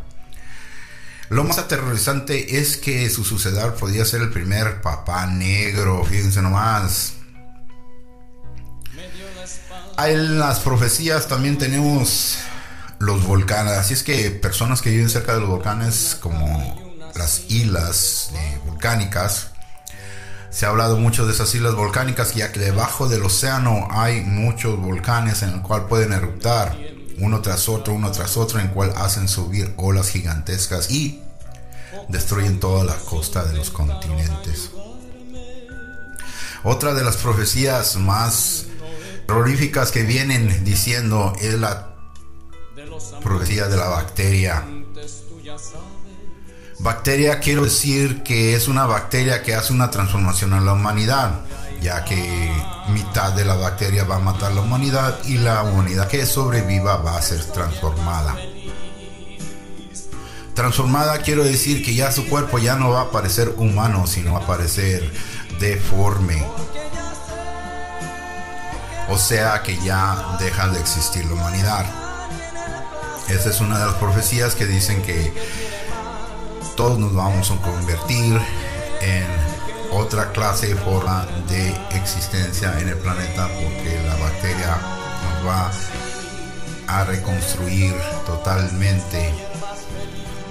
Lo 1.29 1.43
más 1.45 1.57
aterrorizante 1.57 2.59
es 2.59 2.77
que 2.77 3.09
su 3.09 3.23
sucedor 3.23 3.73
podía 3.73 4.05
ser 4.05 4.21
el 4.21 4.29
primer 4.29 4.81
papá 4.81 5.25
negro, 5.25 6.05
fíjense 6.05 6.43
nomás. 6.43 7.13
En 9.97 10.37
las 10.37 10.59
profecías 10.59 11.27
también 11.27 11.57
tenemos 11.57 12.37
los 12.99 13.25
volcanes, 13.25 13.73
así 13.73 13.95
es 13.95 14.03
que 14.03 14.29
personas 14.29 14.83
que 14.83 14.91
viven 14.91 15.09
cerca 15.09 15.33
de 15.33 15.39
los 15.39 15.49
volcanes, 15.49 16.15
como 16.21 17.01
las 17.15 17.49
islas 17.49 18.29
eh, 18.35 18.59
volcánicas, 18.63 19.50
se 20.51 20.65
ha 20.65 20.69
hablado 20.69 20.97
mucho 20.97 21.25
de 21.25 21.33
esas 21.33 21.55
islas 21.55 21.75
volcánicas, 21.75 22.35
ya 22.35 22.51
que 22.51 22.59
debajo 22.59 23.07
del 23.07 23.23
océano 23.23 23.87
hay 23.89 24.21
muchos 24.21 24.77
volcanes 24.77 25.41
en 25.43 25.49
el 25.49 25.61
cual 25.61 25.87
pueden 25.87 26.11
eruptar 26.11 26.77
uno 27.19 27.41
tras 27.41 27.69
otro, 27.69 27.93
uno 27.93 28.11
tras 28.11 28.35
otro, 28.35 28.59
en 28.59 28.67
cual 28.67 28.93
hacen 28.97 29.29
subir 29.29 29.73
olas 29.77 30.09
gigantescas 30.09 30.91
y 30.91 31.21
destruyen 32.09 32.59
toda 32.59 32.83
la 32.83 32.95
costa 32.95 33.45
de 33.45 33.55
los 33.55 33.71
continentes. 33.71 34.71
Otra 36.63 36.93
de 36.93 37.03
las 37.03 37.17
profecías 37.17 37.95
más 37.95 38.65
terroríficas 39.25 39.91
que 39.91 40.03
vienen 40.03 40.63
diciendo 40.65 41.33
es 41.39 41.53
la 41.55 41.95
profecía 43.23 43.67
de 43.67 43.77
la 43.77 43.87
bacteria. 43.87 44.65
Bacteria 46.81 47.39
quiero 47.39 47.63
decir 47.63 48.23
que 48.23 48.55
es 48.55 48.67
una 48.67 48.85
bacteria 48.85 49.43
que 49.43 49.55
hace 49.55 49.71
una 49.71 49.91
transformación 49.91 50.53
a 50.53 50.59
la 50.59 50.73
humanidad 50.73 51.41
ya 51.81 52.05
que 52.05 52.51
mitad 52.89 53.33
de 53.33 53.43
la 53.43 53.55
bacteria 53.55 54.03
va 54.03 54.17
a 54.17 54.19
matar 54.19 54.51
a 54.51 54.55
la 54.55 54.61
humanidad 54.61 55.17
y 55.25 55.37
la 55.37 55.63
humanidad 55.63 56.07
que 56.07 56.25
sobreviva 56.25 56.97
va 56.97 57.17
a 57.17 57.21
ser 57.21 57.43
transformada. 57.45 58.35
Transformada 60.53 61.17
quiero 61.19 61.43
decir 61.43 61.83
que 61.83 61.95
ya 61.95 62.11
su 62.11 62.27
cuerpo 62.27 62.59
ya 62.59 62.75
no 62.75 62.91
va 62.91 63.01
a 63.01 63.11
parecer 63.11 63.55
humano, 63.57 64.05
sino 64.05 64.33
va 64.33 64.39
a 64.39 64.47
parecer 64.47 65.11
deforme. 65.59 66.45
O 69.09 69.17
sea 69.17 69.63
que 69.63 69.75
ya 69.83 70.37
deja 70.39 70.67
de 70.67 70.79
existir 70.79 71.25
la 71.25 71.33
humanidad. 71.33 71.85
Esa 73.27 73.49
es 73.49 73.59
una 73.59 73.79
de 73.79 73.85
las 73.85 73.95
profecías 73.95 74.53
que 74.53 74.65
dicen 74.67 75.01
que 75.01 75.33
todos 76.75 76.99
nos 76.99 77.13
vamos 77.13 77.51
a 77.51 77.57
convertir 77.57 78.39
en 79.01 79.25
otra 79.91 80.31
clase 80.31 80.67
de 80.67 80.75
forma 80.75 81.27
de 81.49 81.75
existencia 81.97 82.79
en 82.79 82.89
el 82.89 82.97
planeta 82.97 83.47
porque 83.47 84.01
la 84.05 84.15
bacteria 84.15 84.77
nos 85.23 85.47
va 85.47 85.71
a 86.87 87.03
reconstruir 87.05 87.93
totalmente 88.25 89.33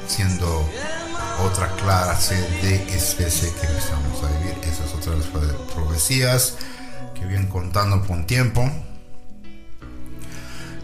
siendo 0.07 0.65
otra 1.45 1.69
clase 1.77 2.35
de 2.63 2.77
especie 2.95 3.53
que 3.61 3.67
empezamos 3.67 4.23
a 4.23 4.39
vivir. 4.39 4.55
Esas 4.65 4.93
otras 4.95 5.25
profecías 5.75 6.57
que 7.15 7.25
vienen 7.25 7.49
contando 7.49 8.07
con 8.07 8.27
tiempo. 8.27 8.71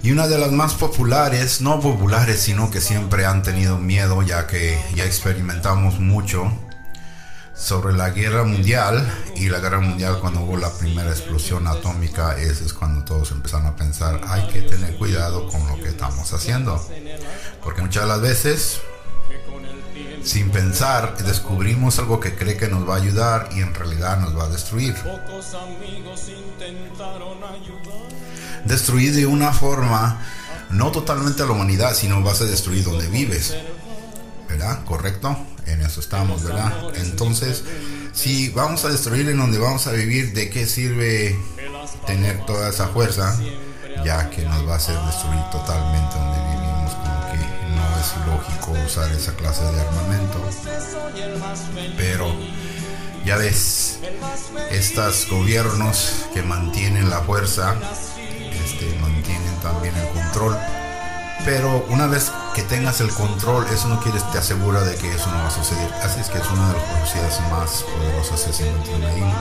Y 0.06 0.12
una 0.12 0.28
de 0.28 0.38
las 0.38 0.52
más 0.52 0.75
populares, 0.75 1.60
no 1.60 1.80
populares, 1.80 2.38
sino 2.38 2.70
que 2.70 2.80
siempre 2.80 3.26
han 3.26 3.42
tenido 3.42 3.76
miedo, 3.76 4.22
ya 4.22 4.46
que 4.46 4.80
ya 4.94 5.04
experimentamos 5.04 5.98
mucho, 5.98 6.52
sobre 7.56 7.92
la 7.92 8.10
guerra 8.10 8.44
mundial 8.44 9.04
y 9.34 9.48
la 9.48 9.58
guerra 9.58 9.80
mundial 9.80 10.20
cuando 10.20 10.42
hubo 10.42 10.58
la 10.58 10.70
primera 10.70 11.10
explosión 11.10 11.66
atómica 11.66 12.38
ese 12.38 12.66
es 12.66 12.72
cuando 12.72 13.04
todos 13.04 13.32
empezaron 13.32 13.66
a 13.66 13.75
pensar 13.75 14.20
hay 14.28 14.46
que 14.48 14.62
tener 14.62 14.94
cuidado 14.96 15.48
con 15.48 15.66
lo 15.66 15.75
que 15.76 15.88
estamos 15.88 16.32
haciendo 16.34 16.80
porque 17.64 17.80
muchas 17.80 18.02
de 18.02 18.08
las 18.08 18.20
veces 18.20 18.80
sin 20.22 20.50
pensar 20.50 21.16
descubrimos 21.16 21.98
algo 21.98 22.20
que 22.20 22.36
cree 22.36 22.58
que 22.58 22.68
nos 22.68 22.86
va 22.86 22.94
a 22.94 22.98
ayudar 22.98 23.48
y 23.56 23.60
en 23.60 23.75
realidad 23.75 24.20
nos 24.20 24.38
va 24.38 24.44
a 24.44 24.48
destruir 24.50 24.94
destruir 28.66 29.14
de 29.14 29.26
una 29.26 29.52
forma 29.52 30.20
no 30.70 30.90
totalmente 30.90 31.42
a 31.42 31.46
la 31.46 31.52
humanidad 31.52 31.94
sino 31.94 32.23
vas 32.23 32.40
a 32.40 32.44
destruir 32.44 32.85
donde 32.85 33.08
vives 33.08 33.54
¿verdad? 34.49 34.85
correcto 34.85 35.37
en 35.66 35.82
eso 35.82 36.00
estamos, 36.00 36.44
¿verdad? 36.44 36.73
Entonces, 36.94 37.64
si 38.12 38.49
vamos 38.50 38.85
a 38.85 38.88
destruir 38.88 39.28
en 39.28 39.38
donde 39.38 39.58
vamos 39.58 39.87
a 39.87 39.92
vivir, 39.92 40.32
¿de 40.32 40.49
qué 40.49 40.66
sirve 40.66 41.38
tener 42.06 42.44
toda 42.46 42.70
esa 42.70 42.88
fuerza? 42.88 43.37
Ya 44.04 44.30
que 44.30 44.42
nos 44.42 44.66
va 44.66 44.75
a 44.75 44.76
hacer 44.76 44.96
destruir 45.06 45.42
totalmente 45.50 46.14
donde 46.16 46.38
vivimos, 46.50 46.94
como 46.94 47.32
que 47.32 47.38
no 47.75 48.00
es 48.00 48.26
lógico 48.26 48.73
usar 48.87 49.11
esa 49.12 49.35
clase 49.35 49.62
de 49.64 49.80
armamento. 49.80 50.50
Pero 51.96 52.32
ya 53.25 53.37
ves, 53.37 53.99
estos 54.70 55.28
gobiernos 55.28 56.26
que 56.32 56.42
mantienen 56.42 57.11
la 57.11 57.23
fuerza, 57.23 57.75
también 59.66 59.94
el 59.96 60.08
control. 60.08 60.56
Pero 61.44 61.85
una 61.90 62.06
vez 62.06 62.32
que 62.54 62.62
tengas 62.62 63.00
el 63.00 63.11
control, 63.11 63.66
eso 63.73 63.88
no 63.88 64.00
quiere, 64.00 64.18
te 64.32 64.38
asegura 64.38 64.80
de 64.80 64.96
que 64.96 65.12
eso 65.12 65.30
no 65.30 65.38
va 65.38 65.49
a 65.49 65.50
suceder. 65.50 65.92
Así 66.02 66.20
es 66.20 66.28
que 66.28 66.38
es 66.38 66.50
una 66.50 66.68
de 66.68 66.75
las 66.75 66.82
profecías 66.82 67.40
más 67.50 67.85
poderosas 67.85 68.40
que 68.40 68.52
se 68.52 68.68
encuentra 68.68 69.11
ahí. 69.11 69.35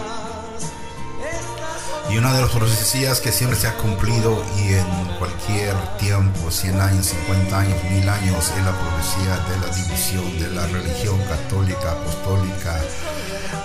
Y 2.12 2.17
una 2.17 2.34
de 2.34 2.41
las 2.41 2.51
profecías 2.51 3.20
que 3.20 3.32
siempre 3.32 3.58
se 3.58 3.67
ha 3.67 3.75
cumplido 3.77 4.44
y 4.58 4.74
en 4.74 4.86
cualquier 5.17 5.75
tiempo, 5.98 6.51
100 6.51 6.79
años, 6.79 7.08
50 7.08 7.60
años, 7.60 7.84
1000 7.89 8.10
años, 8.10 8.51
es 8.55 8.63
la 8.63 8.77
profecía 8.77 9.38
de 9.50 9.67
la 9.67 9.75
división 9.75 10.39
de 10.39 10.50
la 10.51 10.67
religión 10.67 11.20
católica, 11.24 11.91
apostólica, 11.91 12.79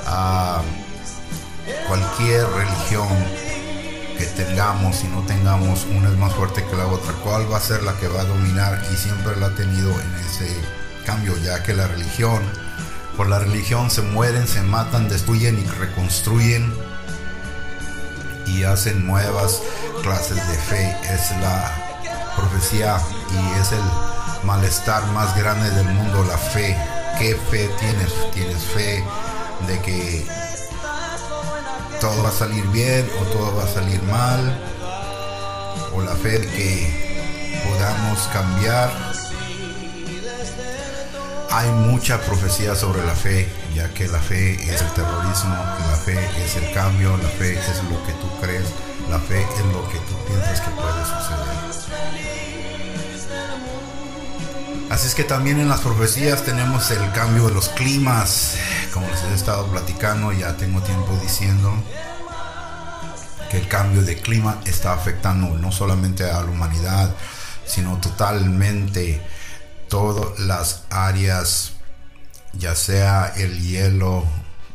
a 0.06 0.62
cualquier 1.86 2.46
religión 2.48 3.49
que 4.20 4.26
tengamos 4.26 5.02
y 5.02 5.08
no 5.08 5.22
tengamos, 5.22 5.86
una 5.86 6.10
es 6.10 6.18
más 6.18 6.34
fuerte 6.34 6.62
que 6.62 6.76
la 6.76 6.86
otra. 6.86 7.14
¿Cuál 7.24 7.50
va 7.50 7.56
a 7.56 7.60
ser 7.60 7.82
la 7.82 7.96
que 7.96 8.06
va 8.06 8.20
a 8.20 8.24
dominar? 8.24 8.82
Y 8.92 8.96
siempre 8.96 9.34
la 9.36 9.46
ha 9.46 9.54
tenido 9.54 9.90
en 9.98 10.14
ese 10.16 10.60
cambio, 11.06 11.38
ya 11.38 11.62
que 11.62 11.72
la 11.72 11.88
religión, 11.88 12.42
por 13.16 13.30
la 13.30 13.38
religión 13.38 13.90
se 13.90 14.02
mueren, 14.02 14.46
se 14.46 14.60
matan, 14.60 15.08
destruyen 15.08 15.58
y 15.58 15.64
reconstruyen 15.66 16.70
y 18.44 18.64
hacen 18.64 19.06
nuevas 19.06 19.62
clases 20.02 20.36
de 20.36 20.58
fe. 20.58 20.96
Es 21.10 21.30
la 21.40 21.72
profecía 22.36 22.98
y 23.32 23.58
es 23.58 23.72
el 23.72 24.44
malestar 24.44 25.06
más 25.12 25.34
grande 25.34 25.70
del 25.70 25.88
mundo, 25.88 26.24
la 26.24 26.36
fe. 26.36 26.76
¿Qué 27.18 27.36
fe 27.50 27.70
tienes? 27.80 28.12
¿Tienes 28.34 28.62
fe 28.64 29.02
de 29.66 29.80
que 29.80 30.49
todo 32.00 32.22
va 32.22 32.30
a 32.30 32.32
salir 32.32 32.66
bien 32.68 33.06
o 33.20 33.24
todo 33.24 33.54
va 33.54 33.64
a 33.64 33.68
salir 33.68 34.02
mal? 34.04 34.58
¿O 35.94 36.00
la 36.00 36.14
fe 36.16 36.38
de 36.38 36.46
que 36.46 37.60
podamos 37.68 38.18
cambiar? 38.32 38.90
Hay 41.50 41.68
mucha 41.70 42.18
profecía 42.22 42.74
sobre 42.74 43.04
la 43.04 43.14
fe, 43.14 43.48
ya 43.74 43.92
que 43.92 44.08
la 44.08 44.20
fe 44.20 44.54
es 44.54 44.80
el 44.80 44.90
terrorismo, 44.92 45.54
la 45.90 45.96
fe 45.96 46.18
es 46.42 46.56
el 46.56 46.72
cambio, 46.72 47.16
la 47.18 47.28
fe 47.28 47.52
es 47.52 47.82
lo 47.84 48.02
que 48.06 48.12
tú 48.14 48.28
crees, 48.40 48.68
la 49.10 49.18
fe 49.18 49.42
es 49.42 49.64
lo 49.66 49.86
que 49.88 49.98
tú 49.98 50.14
piensas 50.26 50.60
que 50.60 50.70
puede 50.70 51.04
suceder. 51.04 51.60
Así 54.90 55.06
es 55.06 55.14
que 55.14 55.24
también 55.24 55.60
en 55.60 55.68
las 55.68 55.80
profecías 55.80 56.42
tenemos 56.44 56.90
el 56.90 57.12
cambio 57.12 57.46
de 57.46 57.54
los 57.54 57.68
climas, 57.68 58.56
como 58.92 59.08
les 59.08 59.22
he 59.24 59.34
estado 59.34 59.66
platicando, 59.66 60.32
ya 60.32 60.56
tengo 60.56 60.80
tiempo 60.82 61.18
diciendo 61.22 61.72
que 63.50 63.58
el 63.58 63.68
cambio 63.68 64.02
de 64.02 64.16
clima 64.16 64.60
está 64.64 64.92
afectando 64.92 65.48
no 65.58 65.72
solamente 65.72 66.24
a 66.24 66.42
la 66.42 66.50
humanidad, 66.50 67.14
sino 67.66 67.96
totalmente 67.98 69.20
todas 69.88 70.38
las 70.40 70.84
áreas, 70.90 71.72
ya 72.52 72.74
sea 72.74 73.32
el 73.36 73.60
hielo, 73.60 74.24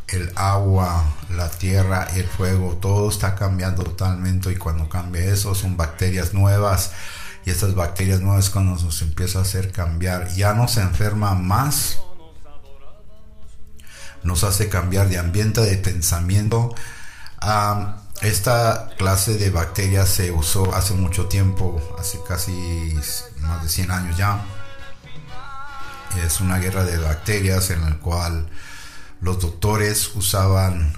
el 0.08 0.32
agua, 0.36 1.04
la 1.30 1.50
tierra, 1.50 2.08
el 2.16 2.26
fuego, 2.26 2.78
todo 2.82 3.10
está 3.10 3.36
cambiando 3.36 3.84
totalmente 3.84 4.52
y 4.52 4.56
cuando 4.56 4.88
cambia 4.90 5.26
eso 5.26 5.56
son 5.56 5.78
bacterias 5.78 6.34
nuevas 6.34 6.92
y 7.46 7.52
estas 7.52 7.76
bacterias 7.76 8.22
nuevas 8.22 8.50
cuando 8.50 8.82
nos 8.82 9.02
empieza 9.02 9.40
a 9.40 9.44
hacer 9.44 9.72
cambiar, 9.72 10.34
ya 10.34 10.54
no 10.54 10.68
se 10.68 10.82
enferma 10.82 11.34
más, 11.36 12.00
nos 14.26 14.44
hace 14.44 14.68
cambiar 14.68 15.08
de 15.08 15.18
ambiente, 15.18 15.62
de 15.62 15.78
pensamiento. 15.78 16.76
Um, 17.42 17.96
esta 18.22 18.90
clase 18.98 19.38
de 19.38 19.50
bacterias 19.50 20.10
se 20.10 20.32
usó 20.32 20.76
hace 20.76 20.94
mucho 20.94 21.28
tiempo, 21.28 21.82
hace 21.98 22.20
casi 22.28 22.52
más 23.42 23.64
de 23.64 23.70
100 23.70 23.92
años 23.92 24.18
ya 24.18 24.44
es 26.24 26.40
una 26.40 26.60
guerra 26.60 26.84
de 26.84 26.98
bacterias 26.98 27.70
en 27.72 27.82
la 27.82 27.98
cual 27.98 28.48
los 29.22 29.42
doctores 29.42 30.16
usaban 30.16 30.94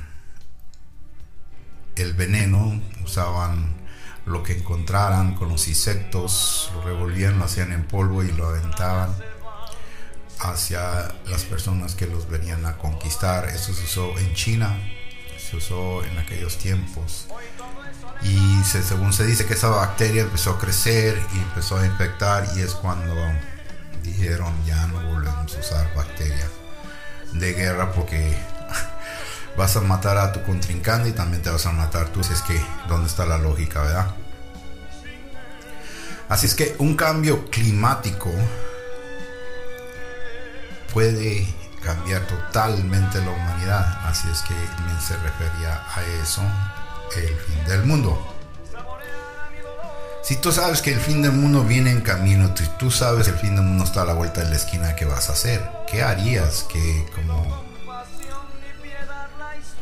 el 1.96 2.14
veneno, 2.14 2.80
usaban 3.04 3.76
lo 4.26 4.44
que 4.44 4.58
encontraran 4.58 5.36
con 5.36 5.50
los 5.50 5.68
insectos, 5.68 6.72
lo 6.76 6.84
revolvían, 6.84 7.40
lo 7.40 7.46
hacían 7.46 7.72
en 7.72 7.88
polvo 7.88 8.24
y 8.24 8.32
lo 8.32 8.48
aventaban 8.48 9.16
hacia 10.40 11.14
las 11.26 11.44
personas 11.44 11.96
que 11.96 12.08
los 12.08 12.30
venían 12.30 12.66
a 12.66 12.78
conquistar. 12.78 13.50
Eso 13.50 13.74
se 13.74 13.84
usó 13.84 14.18
en 14.18 14.34
China, 14.34 14.78
se 15.38 15.58
usó 15.58 16.04
en 16.04 16.18
aquellos 16.18 16.58
tiempos. 16.58 17.28
Y 18.24 18.64
según 18.64 19.14
se 19.14 19.26
dice 19.26 19.46
que 19.46 19.54
esa 19.54 19.70
bacteria 19.70 20.24
empezó 20.24 20.52
a 20.52 20.60
crecer 20.60 21.22
y 21.34 21.38
empezó 21.38 21.78
a 21.78 21.86
infectar 21.86 22.48
y 22.56 22.62
es 22.62 22.74
cuando 22.74 23.16
dijeron 24.04 24.54
ya 24.66 24.88
no 24.88 25.02
volvemos 25.12 25.56
a 25.56 25.60
usar 25.60 25.94
bacterias 25.96 26.50
de 27.34 27.54
guerra 27.54 27.92
porque 27.92 28.36
vas 29.58 29.76
a 29.76 29.82
matar 29.82 30.18
a 30.18 30.32
tu 30.32 30.44
contrincante 30.44 31.10
y 31.10 31.12
también 31.12 31.44
te 31.44 31.50
vas 31.50 31.66
a 31.66 31.72
matar 31.72 32.10
tú. 32.10 32.22
Así 32.22 32.34
es 32.34 32.42
que, 32.42 32.60
¿dónde 32.88 33.08
está 33.08 33.26
la 33.26 33.38
lógica, 33.38 33.82
verdad? 33.82 34.16
Así 36.30 36.48
es 36.48 36.56
que 36.56 36.76
un 36.80 36.96
cambio 36.96 37.50
climático 37.50 38.32
puede 40.98 41.46
cambiar 41.84 42.26
totalmente 42.26 43.20
la 43.20 43.30
humanidad. 43.30 44.00
Así 44.08 44.28
es 44.32 44.42
que 44.42 44.56
se 45.00 45.16
refería 45.18 45.80
a 45.94 46.02
eso, 46.24 46.42
el 47.16 47.38
fin 47.38 47.66
del 47.68 47.86
mundo. 47.86 48.36
Si 50.24 50.38
tú 50.38 50.52
sabes 50.52 50.82
que 50.82 50.94
el 50.94 51.00
fin 51.00 51.22
del 51.22 51.34
mundo 51.34 51.64
viene 51.64 51.92
en 51.92 52.02
camino, 52.02 52.52
si 52.58 52.66
tú 52.80 52.90
sabes 52.90 53.28
que 53.28 53.34
el 53.34 53.38
fin 53.38 53.56
del 53.56 53.66
mundo 53.66 53.84
está 53.84 54.02
a 54.02 54.06
la 54.06 54.14
vuelta 54.14 54.42
de 54.42 54.50
la 54.50 54.56
esquina, 54.56 54.96
¿qué 54.96 55.06
vas 55.06 55.30
a 55.30 55.34
hacer? 55.34 55.70
¿Qué 55.88 56.02
harías? 56.02 56.66
¿Qué, 56.68 57.06
cómo, 57.14 57.64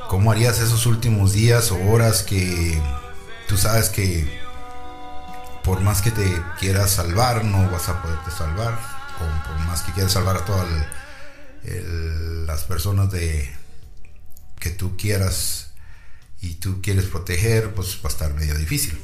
¿Cómo 0.10 0.34
harías 0.34 0.60
esos 0.60 0.86
últimos 0.86 1.32
días 1.32 1.72
o 1.72 1.82
horas 1.92 2.24
que 2.24 2.78
tú 3.48 3.58
sabes 3.58 3.88
que 3.88 4.42
por 5.64 5.80
más 5.80 6.02
que 6.02 6.12
te 6.12 6.44
quieras 6.60 6.92
salvar, 6.92 7.46
no 7.46 7.72
vas 7.72 7.88
a 7.88 8.02
poderte 8.02 8.32
salvar? 8.32 8.78
O 9.16 9.48
por 9.48 9.58
más 9.66 9.82
que 9.82 9.94
quieras 9.94 10.12
salvar 10.12 10.36
a 10.36 10.44
todas 11.66 12.48
las 12.48 12.64
personas 12.64 13.12
de 13.12 13.52
que 14.60 14.70
tú 14.70 14.96
quieras 14.98 15.72
y 16.42 16.56
tú 16.56 16.82
quieres 16.82 17.06
proteger, 17.06 17.74
pues 17.74 17.98
va 17.98 18.10
a 18.10 18.14
estar 18.14 18.34
medio 18.34 18.56
difícil 18.56 18.98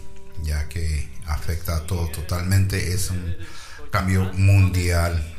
ya 0.43 0.67
que 0.67 1.09
afecta 1.27 1.77
a 1.77 1.79
todo 1.81 2.07
totalmente, 2.07 2.93
es 2.93 3.09
un 3.09 3.35
cambio 3.91 4.31
mundial. 4.33 5.35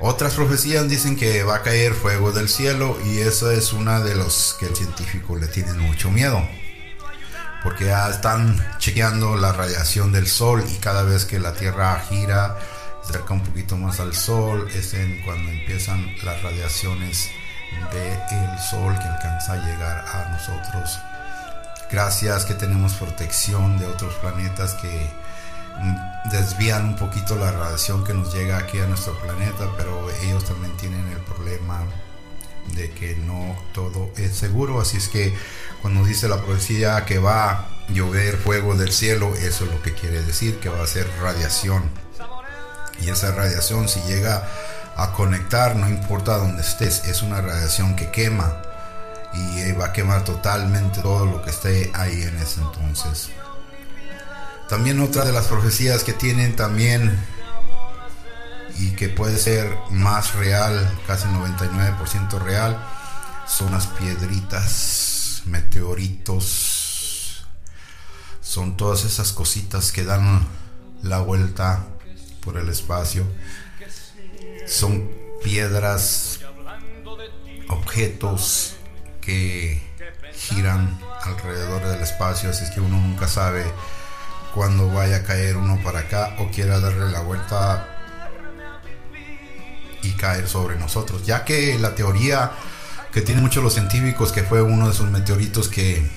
Otras 0.00 0.34
profecías 0.34 0.88
dicen 0.88 1.16
que 1.16 1.42
va 1.42 1.56
a 1.56 1.62
caer 1.62 1.92
fuego 1.92 2.32
del 2.32 2.48
cielo 2.48 2.98
y 3.04 3.18
eso 3.18 3.50
es 3.50 3.72
una 3.72 4.00
de 4.00 4.14
los 4.14 4.56
que 4.58 4.66
el 4.66 4.76
científico 4.76 5.36
le 5.36 5.46
tienen 5.46 5.78
mucho 5.78 6.10
miedo. 6.10 6.46
Porque 7.62 7.86
ya 7.86 8.08
están 8.08 8.78
chequeando 8.78 9.36
la 9.36 9.52
radiación 9.52 10.12
del 10.12 10.26
sol 10.26 10.64
y 10.74 10.78
cada 10.78 11.02
vez 11.02 11.26
que 11.26 11.38
la 11.38 11.52
Tierra 11.52 12.00
gira, 12.08 12.58
se 13.02 13.10
acerca 13.10 13.34
un 13.34 13.42
poquito 13.42 13.76
más 13.76 14.00
al 14.00 14.14
sol, 14.14 14.68
es 14.74 14.94
en 14.94 15.22
cuando 15.22 15.50
empiezan 15.50 16.14
las 16.24 16.42
radiaciones 16.42 17.30
del 17.92 18.58
sol 18.58 18.96
que 18.98 19.04
alcanza 19.04 19.52
a 19.52 19.56
llegar 19.56 20.04
a 20.06 20.30
nosotros 20.30 20.98
gracias 21.90 22.44
que 22.44 22.54
tenemos 22.54 22.94
protección 22.94 23.78
de 23.78 23.86
otros 23.86 24.14
planetas 24.16 24.74
que 24.74 25.10
mm, 25.80 26.30
desvían 26.30 26.84
un 26.84 26.96
poquito 26.96 27.34
la 27.36 27.50
radiación 27.50 28.04
que 28.04 28.14
nos 28.14 28.32
llega 28.32 28.58
aquí 28.58 28.78
a 28.78 28.86
nuestro 28.86 29.18
planeta, 29.18 29.68
pero 29.76 30.08
ellos 30.22 30.44
también 30.44 30.76
tienen 30.76 31.06
el 31.08 31.18
problema 31.18 31.82
de 32.76 32.90
que 32.92 33.16
no 33.16 33.56
todo 33.72 34.10
es 34.16 34.36
seguro, 34.36 34.80
así 34.80 34.98
es 34.98 35.08
que 35.08 35.34
cuando 35.82 36.04
dice 36.04 36.28
la 36.28 36.40
profecía 36.42 37.04
que 37.04 37.18
va 37.18 37.50
a 37.50 37.68
llover 37.88 38.36
fuego 38.36 38.76
del 38.76 38.92
cielo, 38.92 39.34
eso 39.34 39.64
es 39.64 39.72
lo 39.72 39.82
que 39.82 39.94
quiere 39.94 40.22
decir, 40.22 40.60
que 40.60 40.68
va 40.68 40.82
a 40.82 40.86
ser 40.86 41.08
radiación. 41.20 41.82
Y 43.00 43.10
esa 43.10 43.32
radiación 43.32 43.88
si 43.88 44.00
llega 44.02 44.46
a 44.96 45.12
conectar, 45.12 45.76
no 45.76 45.88
importa 45.88 46.36
dónde 46.36 46.62
estés, 46.62 47.04
es 47.04 47.22
una 47.22 47.40
radiación 47.40 47.96
que 47.96 48.10
quema, 48.10 48.62
y 49.32 49.72
va 49.72 49.86
a 49.86 49.92
quemar 49.92 50.24
totalmente 50.24 51.00
todo 51.00 51.26
lo 51.26 51.42
que 51.42 51.50
esté 51.50 51.90
ahí 51.94 52.22
en 52.22 52.36
ese 52.38 52.60
entonces. 52.60 53.30
También 54.68 55.00
otra 55.00 55.24
de 55.24 55.32
las 55.32 55.46
profecías 55.46 56.04
que 56.04 56.12
tienen 56.12 56.56
también 56.56 57.18
y 58.78 58.90
que 58.90 59.08
puede 59.08 59.38
ser 59.38 59.76
más 59.90 60.34
real, 60.34 60.98
casi 61.06 61.26
99% 61.28 62.38
real, 62.40 62.78
son 63.46 63.72
las 63.72 63.86
piedritas, 63.86 65.42
meteoritos, 65.46 67.46
son 68.40 68.76
todas 68.76 69.04
esas 69.04 69.32
cositas 69.32 69.92
que 69.92 70.04
dan 70.04 70.46
la 71.02 71.20
vuelta 71.20 71.86
por 72.42 72.56
el 72.56 72.68
espacio. 72.68 73.24
Son 74.66 75.10
piedras, 75.42 76.40
objetos 77.68 78.76
que 79.20 79.82
giran 80.34 80.98
alrededor 81.22 81.84
del 81.84 82.00
espacio, 82.00 82.50
así 82.50 82.64
es 82.64 82.70
que 82.70 82.80
uno 82.80 82.96
nunca 82.96 83.28
sabe 83.28 83.64
cuándo 84.54 84.88
vaya 84.88 85.16
a 85.16 85.22
caer 85.22 85.56
uno 85.56 85.80
para 85.82 86.00
acá 86.00 86.34
o 86.38 86.50
quiera 86.50 86.80
darle 86.80 87.10
la 87.10 87.20
vuelta 87.20 87.86
y 90.02 90.12
caer 90.12 90.48
sobre 90.48 90.76
nosotros, 90.76 91.26
ya 91.26 91.44
que 91.44 91.78
la 91.78 91.94
teoría 91.94 92.52
que 93.12 93.20
tienen 93.20 93.42
muchos 93.42 93.62
los 93.62 93.74
científicos 93.74 94.32
que 94.32 94.42
fue 94.42 94.62
uno 94.62 94.86
de 94.86 94.92
esos 94.92 95.10
meteoritos 95.10 95.68
que 95.68 96.08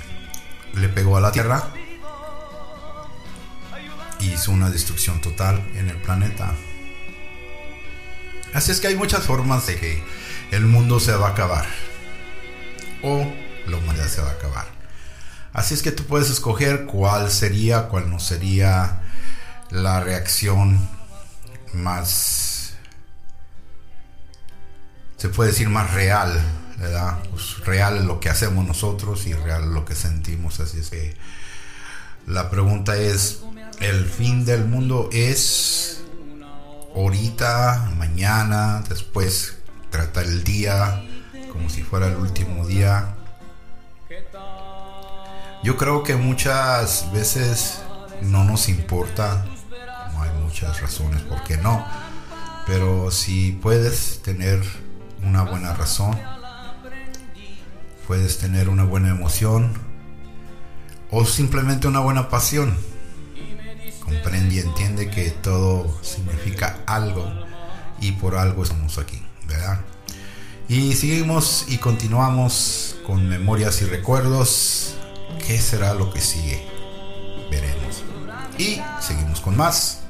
le 0.74 0.90
pegó 0.90 1.18
a 1.18 1.22
la 1.22 1.32
Tierra 1.32 1.74
hizo 4.32 4.52
una 4.52 4.70
destrucción 4.70 5.22
total 5.22 5.62
en 5.76 5.90
el 5.90 5.98
planeta. 5.98 6.54
Así 8.54 8.72
es 8.72 8.80
que 8.80 8.88
hay 8.88 8.96
muchas 8.96 9.24
formas 9.24 9.66
de 9.68 9.76
que 9.78 10.04
el 10.52 10.66
mundo 10.66 11.00
se 11.00 11.14
va 11.14 11.30
a 11.30 11.32
acabar 11.32 11.66
o 13.02 13.26
la 13.68 13.78
humanidad 13.78 14.08
se 14.08 14.22
va 14.22 14.30
a 14.30 14.34
acabar. 14.34 14.68
Así 15.54 15.74
es 15.74 15.82
que 15.82 15.92
tú 15.92 16.06
puedes 16.06 16.30
escoger 16.30 16.86
cuál 16.86 17.32
sería, 17.32 17.88
cuál 17.88 18.10
no 18.10 18.20
sería 18.20 19.02
la 19.70 20.00
reacción 20.00 20.88
más, 21.74 22.74
se 25.18 25.30
puede 25.30 25.52
decir 25.52 25.70
más 25.70 25.94
real, 25.94 26.40
¿verdad? 26.78 27.20
Pues 27.30 27.60
real 27.66 28.06
lo 28.06 28.20
que 28.20 28.30
hacemos 28.30 28.66
nosotros 28.66 29.26
y 29.26 29.34
real 29.34 29.74
lo 29.74 29.86
que 29.86 29.96
sentimos. 29.96 30.60
Así 30.60 30.80
es 30.80 30.90
que 30.90 31.16
la 32.28 32.50
pregunta 32.50 32.96
es, 32.96 33.44
¿el 33.80 34.06
fin 34.06 34.46
del 34.46 34.66
mundo 34.66 35.10
es 35.12 36.04
ahorita, 36.96 37.92
mañana, 37.98 38.84
después 38.88 39.58
trata 39.90 40.22
el 40.22 40.44
día 40.44 41.04
como 41.52 41.70
si 41.70 41.84
fuera 41.84 42.08
el 42.08 42.16
último 42.16 42.66
día? 42.66 43.16
Yo 45.64 45.78
creo 45.78 46.04
que 46.04 46.16
muchas 46.16 47.12
veces 47.14 47.82
no 48.22 48.44
nos 48.44 48.70
importa, 48.70 49.46
no 50.14 50.24
hay 50.24 50.32
muchas 50.44 50.82
razones 50.82 51.22
por 51.22 51.44
qué 51.44 51.58
no, 51.58 51.86
pero 52.66 53.12
si 53.12 53.52
puedes 53.52 54.22
tener 54.22 54.62
una 55.24 55.44
buena 55.44 55.74
razón, 55.74 56.20
puedes 58.08 58.38
tener 58.38 58.70
una 58.70 58.84
buena 58.84 59.10
emoción 59.10 59.93
o 61.14 61.26
simplemente 61.26 61.88
una 61.88 62.00
buena 62.00 62.28
pasión, 62.30 62.76
comprende 64.04 64.56
y 64.56 64.60
entiende 64.60 65.10
que 65.10 65.30
todo 65.30 65.98
significa 66.02 66.80
algo 66.88 67.32
y 68.02 68.14
por 68.14 68.36
algo 68.36 68.64
estamos 68.64 68.98
aquí, 68.98 69.22
¿verdad? 69.48 69.80
Y 70.68 70.94
seguimos 70.94 71.66
y 71.68 71.78
continuamos 71.78 72.98
con 73.06 73.30
memorias 73.30 73.82
y 73.82 73.86
recuerdos 73.86 74.96
¿Qué 75.46 75.60
será 75.60 75.94
lo 75.94 76.12
que 76.14 76.22
sigue? 76.22 76.66
Veremos. 77.52 78.04
Y 78.58 78.82
seguimos 79.02 79.42
con 79.42 79.58
más. 79.58 80.03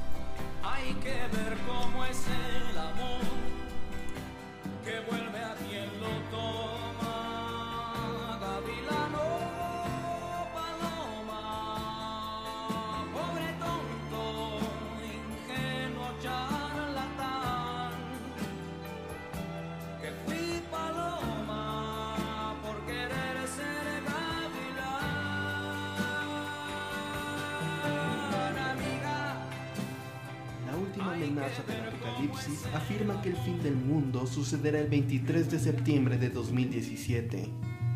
El 34.53 34.87
23 34.87 35.49
de 35.49 35.57
septiembre 35.57 36.17
de 36.19 36.29
2017. 36.29 37.49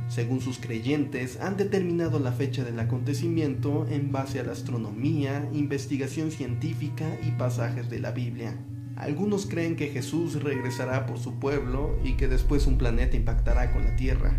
Según 0.08 0.42
sus 0.42 0.58
creyentes, 0.58 1.40
han 1.40 1.56
determinado 1.56 2.20
la 2.20 2.32
fecha 2.32 2.64
del 2.64 2.80
acontecimiento 2.80 3.86
en 3.90 4.12
base 4.12 4.40
a 4.40 4.44
la 4.44 4.54
astronomía, 4.54 5.48
investigación 5.54 6.32
científica 6.32 7.06
y 7.26 7.32
pasajes 7.32 7.92
de 7.92 8.00
la 8.00 8.12
Biblia. 8.12 8.58
Algunos 8.96 9.46
creen 9.46 9.76
que 9.76 9.90
Jesús 9.90 10.42
regresará 10.42 11.06
por 11.06 11.20
su 11.20 11.38
pueblo 11.40 11.96
y 12.04 12.14
que 12.14 12.28
después 12.28 12.66
un 12.66 12.80
planeta 12.80 13.16
impactará 13.16 13.72
con 13.72 13.86
la 13.86 13.96
Tierra, 13.96 14.36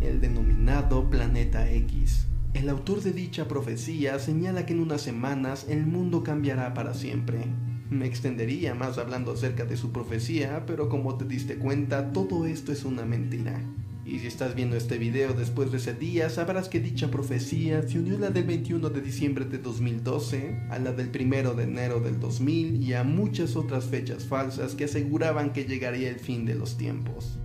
el 0.00 0.22
denominado 0.22 1.10
Planeta 1.10 1.70
X. 1.70 2.26
El 2.54 2.70
autor 2.70 3.02
de 3.02 3.12
dicha 3.12 3.46
profecía 3.46 4.18
señala 4.18 4.64
que 4.64 4.72
en 4.72 4.80
unas 4.80 5.02
semanas 5.02 5.66
el 5.68 5.86
mundo 5.86 6.22
cambiará 6.22 6.72
para 6.72 6.94
siempre. 6.94 7.44
Me 7.90 8.06
extendería 8.06 8.74
más 8.74 8.98
hablando 8.98 9.32
acerca 9.32 9.64
de 9.64 9.78
su 9.78 9.92
profecía, 9.92 10.64
pero 10.66 10.90
como 10.90 11.16
te 11.16 11.24
diste 11.24 11.56
cuenta, 11.56 12.12
todo 12.12 12.44
esto 12.44 12.70
es 12.70 12.84
una 12.84 13.06
mentira. 13.06 13.62
Y 14.04 14.18
si 14.18 14.26
estás 14.26 14.54
viendo 14.54 14.76
este 14.76 14.98
video 14.98 15.32
después 15.32 15.70
de 15.70 15.78
ese 15.78 15.94
día, 15.94 16.28
sabrás 16.28 16.68
que 16.68 16.80
dicha 16.80 17.10
profecía 17.10 17.86
se 17.86 17.98
unió 17.98 18.16
a 18.16 18.20
la 18.20 18.30
del 18.30 18.44
21 18.44 18.90
de 18.90 19.00
diciembre 19.00 19.44
de 19.46 19.58
2012, 19.58 20.66
a 20.70 20.78
la 20.78 20.92
del 20.92 21.10
1 21.14 21.54
de 21.54 21.64
enero 21.64 22.00
del 22.00 22.20
2000 22.20 22.82
y 22.82 22.92
a 22.92 23.04
muchas 23.04 23.56
otras 23.56 23.84
fechas 23.84 24.24
falsas 24.24 24.74
que 24.74 24.84
aseguraban 24.84 25.52
que 25.52 25.64
llegaría 25.64 26.10
el 26.10 26.18
fin 26.18 26.44
de 26.44 26.54
los 26.54 26.76
tiempos. 26.76 27.38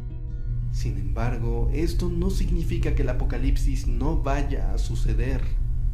Sin 0.73 0.97
embargo, 0.97 1.69
esto 1.73 2.10
no 2.10 2.29
significa 2.29 2.95
que 2.95 3.03
el 3.03 3.10
apocalipsis 3.10 3.88
no 3.88 4.21
vaya 4.21 4.73
a 4.73 4.77
suceder, 4.77 5.41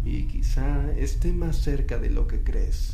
y 0.06 0.24
quizá 0.24 0.92
esté 0.94 1.34
más 1.34 1.58
cerca 1.58 2.00
de 2.00 2.10
lo 2.10 2.28
que 2.28 2.44
crees. 2.44 2.94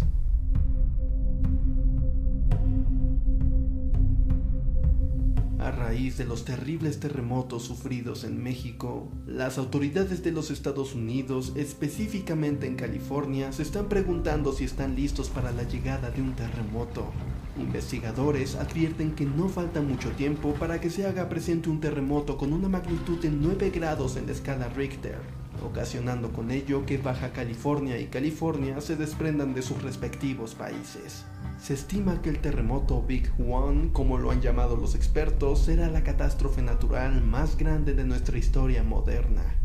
A 5.65 5.71
raíz 5.71 6.15
de 6.15 6.25
los 6.25 6.45
terribles 6.45 6.99
terremotos 6.99 7.63
sufridos 7.63 8.23
en 8.23 8.43
México, 8.43 9.11
las 9.25 9.57
autoridades 9.57 10.21
de 10.21 10.31
los 10.31 10.51
Estados 10.51 10.93
Unidos, 10.93 11.53
específicamente 11.55 12.67
en 12.67 12.75
California, 12.75 13.51
se 13.51 13.63
están 13.63 13.89
preguntando 13.89 14.53
si 14.53 14.63
están 14.63 14.95
listos 14.95 15.29
para 15.29 15.51
la 15.51 15.63
llegada 15.63 16.11
de 16.11 16.21
un 16.21 16.35
terremoto. 16.35 17.11
Investigadores 17.57 18.53
advierten 18.53 19.15
que 19.15 19.25
no 19.25 19.49
falta 19.49 19.81
mucho 19.81 20.11
tiempo 20.11 20.53
para 20.53 20.79
que 20.79 20.91
se 20.91 21.07
haga 21.07 21.29
presente 21.29 21.71
un 21.71 21.79
terremoto 21.79 22.37
con 22.37 22.53
una 22.53 22.69
magnitud 22.69 23.19
de 23.19 23.31
9 23.31 23.71
grados 23.71 24.17
en 24.17 24.27
la 24.27 24.33
escala 24.33 24.69
Richter, 24.69 25.17
ocasionando 25.65 26.31
con 26.31 26.51
ello 26.51 26.85
que 26.85 26.99
Baja 26.99 27.33
California 27.33 27.99
y 27.99 28.05
California 28.05 28.81
se 28.81 28.97
desprendan 28.97 29.55
de 29.55 29.63
sus 29.63 29.81
respectivos 29.81 30.53
países. 30.53 31.25
Se 31.57 31.73
estima 31.73 32.21
que 32.21 32.29
el 32.29 32.41
terremoto 32.41 33.01
Big 33.01 33.31
One, 33.39 33.89
como 33.91 34.19
lo 34.19 34.29
han 34.29 34.41
llamado 34.41 34.77
los 34.77 34.93
expertos, 34.93 35.63
será 35.65 35.89
la 35.89 36.03
catástrofe 36.03 36.61
natural 36.61 37.23
más 37.23 37.57
grande 37.57 37.93
de 37.95 38.03
nuestra 38.03 38.37
historia 38.37 38.83
moderna. 38.83 39.55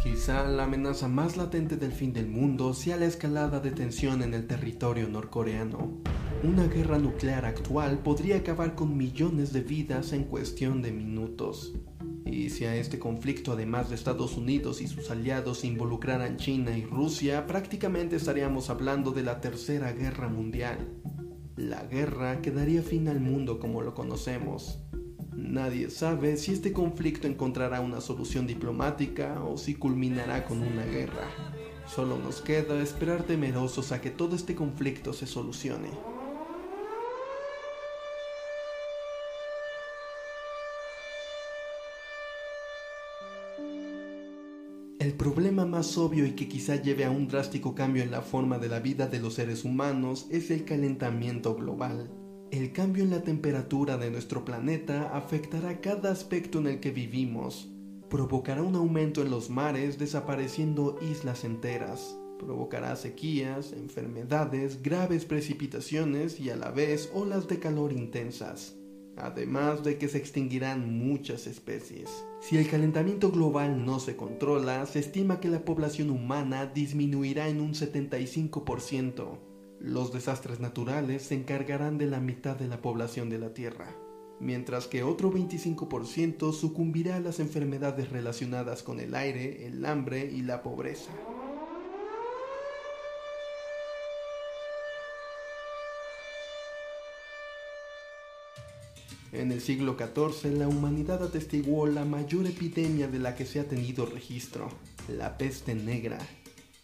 Quizá 0.00 0.44
la 0.44 0.64
amenaza 0.64 1.08
más 1.08 1.36
latente 1.36 1.76
del 1.76 1.90
fin 1.90 2.12
del 2.12 2.28
mundo 2.28 2.74
sea 2.74 2.96
la 2.96 3.06
escalada 3.06 3.58
de 3.58 3.72
tensión 3.72 4.22
en 4.22 4.34
el 4.34 4.46
territorio 4.46 5.08
norcoreano. 5.08 6.00
Una 6.42 6.66
guerra 6.66 6.98
nuclear 6.98 7.46
actual 7.46 8.00
podría 8.00 8.36
acabar 8.36 8.74
con 8.74 8.96
millones 8.96 9.54
de 9.54 9.62
vidas 9.62 10.12
en 10.12 10.24
cuestión 10.24 10.82
de 10.82 10.92
minutos. 10.92 11.72
Y 12.26 12.50
si 12.50 12.66
a 12.66 12.76
este 12.76 12.98
conflicto, 12.98 13.52
además 13.52 13.88
de 13.88 13.94
Estados 13.94 14.36
Unidos 14.36 14.82
y 14.82 14.86
sus 14.86 15.10
aliados, 15.10 15.64
involucraran 15.64 16.36
China 16.36 16.76
y 16.76 16.84
Rusia, 16.84 17.46
prácticamente 17.46 18.16
estaríamos 18.16 18.68
hablando 18.68 19.12
de 19.12 19.22
la 19.22 19.40
Tercera 19.40 19.92
Guerra 19.92 20.28
Mundial. 20.28 20.86
La 21.56 21.84
guerra 21.84 22.42
que 22.42 22.50
daría 22.50 22.82
fin 22.82 23.08
al 23.08 23.20
mundo 23.20 23.58
como 23.58 23.80
lo 23.80 23.94
conocemos. 23.94 24.80
Nadie 25.34 25.88
sabe 25.88 26.36
si 26.36 26.52
este 26.52 26.72
conflicto 26.72 27.26
encontrará 27.26 27.80
una 27.80 28.02
solución 28.02 28.46
diplomática 28.46 29.42
o 29.42 29.56
si 29.56 29.74
culminará 29.74 30.44
con 30.44 30.60
una 30.60 30.84
guerra. 30.84 31.28
Solo 31.86 32.18
nos 32.18 32.42
queda 32.42 32.80
esperar 32.82 33.22
temerosos 33.22 33.90
a 33.92 34.00
que 34.02 34.10
todo 34.10 34.36
este 34.36 34.54
conflicto 34.54 35.12
se 35.14 35.26
solucione. 35.26 36.15
El 45.06 45.14
problema 45.14 45.64
más 45.64 45.96
obvio 45.98 46.26
y 46.26 46.32
que 46.32 46.48
quizá 46.48 46.82
lleve 46.82 47.04
a 47.04 47.12
un 47.12 47.28
drástico 47.28 47.76
cambio 47.76 48.02
en 48.02 48.10
la 48.10 48.22
forma 48.22 48.58
de 48.58 48.68
la 48.68 48.80
vida 48.80 49.06
de 49.06 49.20
los 49.20 49.34
seres 49.34 49.64
humanos 49.64 50.26
es 50.30 50.50
el 50.50 50.64
calentamiento 50.64 51.54
global. 51.54 52.10
el 52.50 52.72
cambio 52.72 53.04
en 53.04 53.10
la 53.10 53.22
temperatura 53.22 53.98
de 53.98 54.10
nuestro 54.10 54.44
planeta 54.44 55.16
afectará 55.16 55.80
cada 55.80 56.10
aspecto 56.10 56.58
en 56.58 56.66
el 56.66 56.80
que 56.80 56.90
vivimos. 56.90 57.70
Provocará 58.10 58.64
un 58.64 58.74
aumento 58.74 59.22
en 59.22 59.30
los 59.30 59.48
mares 59.48 59.96
desapareciendo 59.96 60.98
islas 61.00 61.44
enteras. 61.44 62.18
Provocará 62.40 62.96
sequías, 62.96 63.74
enfermedades, 63.74 64.82
graves 64.82 65.24
precipitaciones 65.24 66.40
y 66.40 66.50
a 66.50 66.56
la 66.56 66.72
vez 66.72 67.12
olas 67.14 67.46
de 67.46 67.60
calor 67.60 67.92
intensas. 67.92 68.74
Además 69.16 69.84
de 69.84 69.98
que 69.98 70.08
se 70.08 70.18
extinguirán 70.18 70.98
muchas 70.98 71.46
especies. 71.46 72.10
Si 72.48 72.56
el 72.56 72.70
calentamiento 72.70 73.32
global 73.32 73.84
no 73.84 73.98
se 73.98 74.14
controla, 74.14 74.86
se 74.86 75.00
estima 75.00 75.40
que 75.40 75.48
la 75.48 75.64
población 75.64 76.10
humana 76.10 76.66
disminuirá 76.66 77.48
en 77.48 77.60
un 77.60 77.74
75%. 77.74 79.38
Los 79.80 80.12
desastres 80.12 80.60
naturales 80.60 81.22
se 81.22 81.34
encargarán 81.34 81.98
de 81.98 82.06
la 82.06 82.20
mitad 82.20 82.54
de 82.54 82.68
la 82.68 82.80
población 82.80 83.30
de 83.30 83.38
la 83.40 83.52
Tierra, 83.52 83.96
mientras 84.38 84.86
que 84.86 85.02
otro 85.02 85.32
25% 85.32 86.52
sucumbirá 86.52 87.16
a 87.16 87.20
las 87.20 87.40
enfermedades 87.40 88.10
relacionadas 88.10 88.84
con 88.84 89.00
el 89.00 89.16
aire, 89.16 89.66
el 89.66 89.84
hambre 89.84 90.30
y 90.32 90.42
la 90.42 90.62
pobreza. 90.62 91.10
En 99.36 99.52
el 99.52 99.60
siglo 99.60 99.98
XIV, 99.98 100.54
la 100.56 100.66
humanidad 100.66 101.22
atestiguó 101.22 101.86
la 101.86 102.06
mayor 102.06 102.46
epidemia 102.46 103.06
de 103.06 103.18
la 103.18 103.34
que 103.34 103.44
se 103.44 103.60
ha 103.60 103.68
tenido 103.68 104.06
registro, 104.06 104.70
la 105.08 105.36
peste 105.36 105.74
negra. 105.74 106.18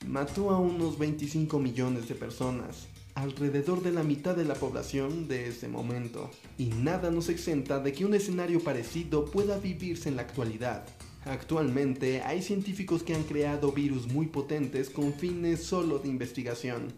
Mató 0.07 0.51
a 0.51 0.59
unos 0.59 0.99
25 0.99 1.59
millones 1.59 2.11
de 2.11 2.15
personas, 2.15 2.89
alrededor 3.15 3.83
de 3.83 3.93
la 3.93 4.03
mitad 4.03 4.37
de 4.37 4.45
la 4.45 4.53
población 4.53 5.29
de 5.29 5.49
ese 5.49 5.67
momento, 5.67 6.31
y 6.59 6.67
nada 6.67 7.11
nos 7.11 7.31
exenta 7.31 7.79
de 7.79 7.95
que 7.95 8.05
un 8.05 8.13
escenario 8.13 8.61
parecido 8.61 9.25
pueda 9.25 9.57
vivirse 9.57 10.11
en 10.11 10.17
la 10.17 10.23
actualidad. 10.23 10.85
Actualmente 11.25 12.21
hay 12.21 12.43
científicos 12.43 13.03
que 13.03 13.15
han 13.15 13.23
creado 13.23 13.73
virus 13.73 14.13
muy 14.13 14.27
potentes 14.27 14.91
con 14.91 15.15
fines 15.15 15.63
solo 15.65 16.01
de 16.01 16.11
investigación. 16.11 16.93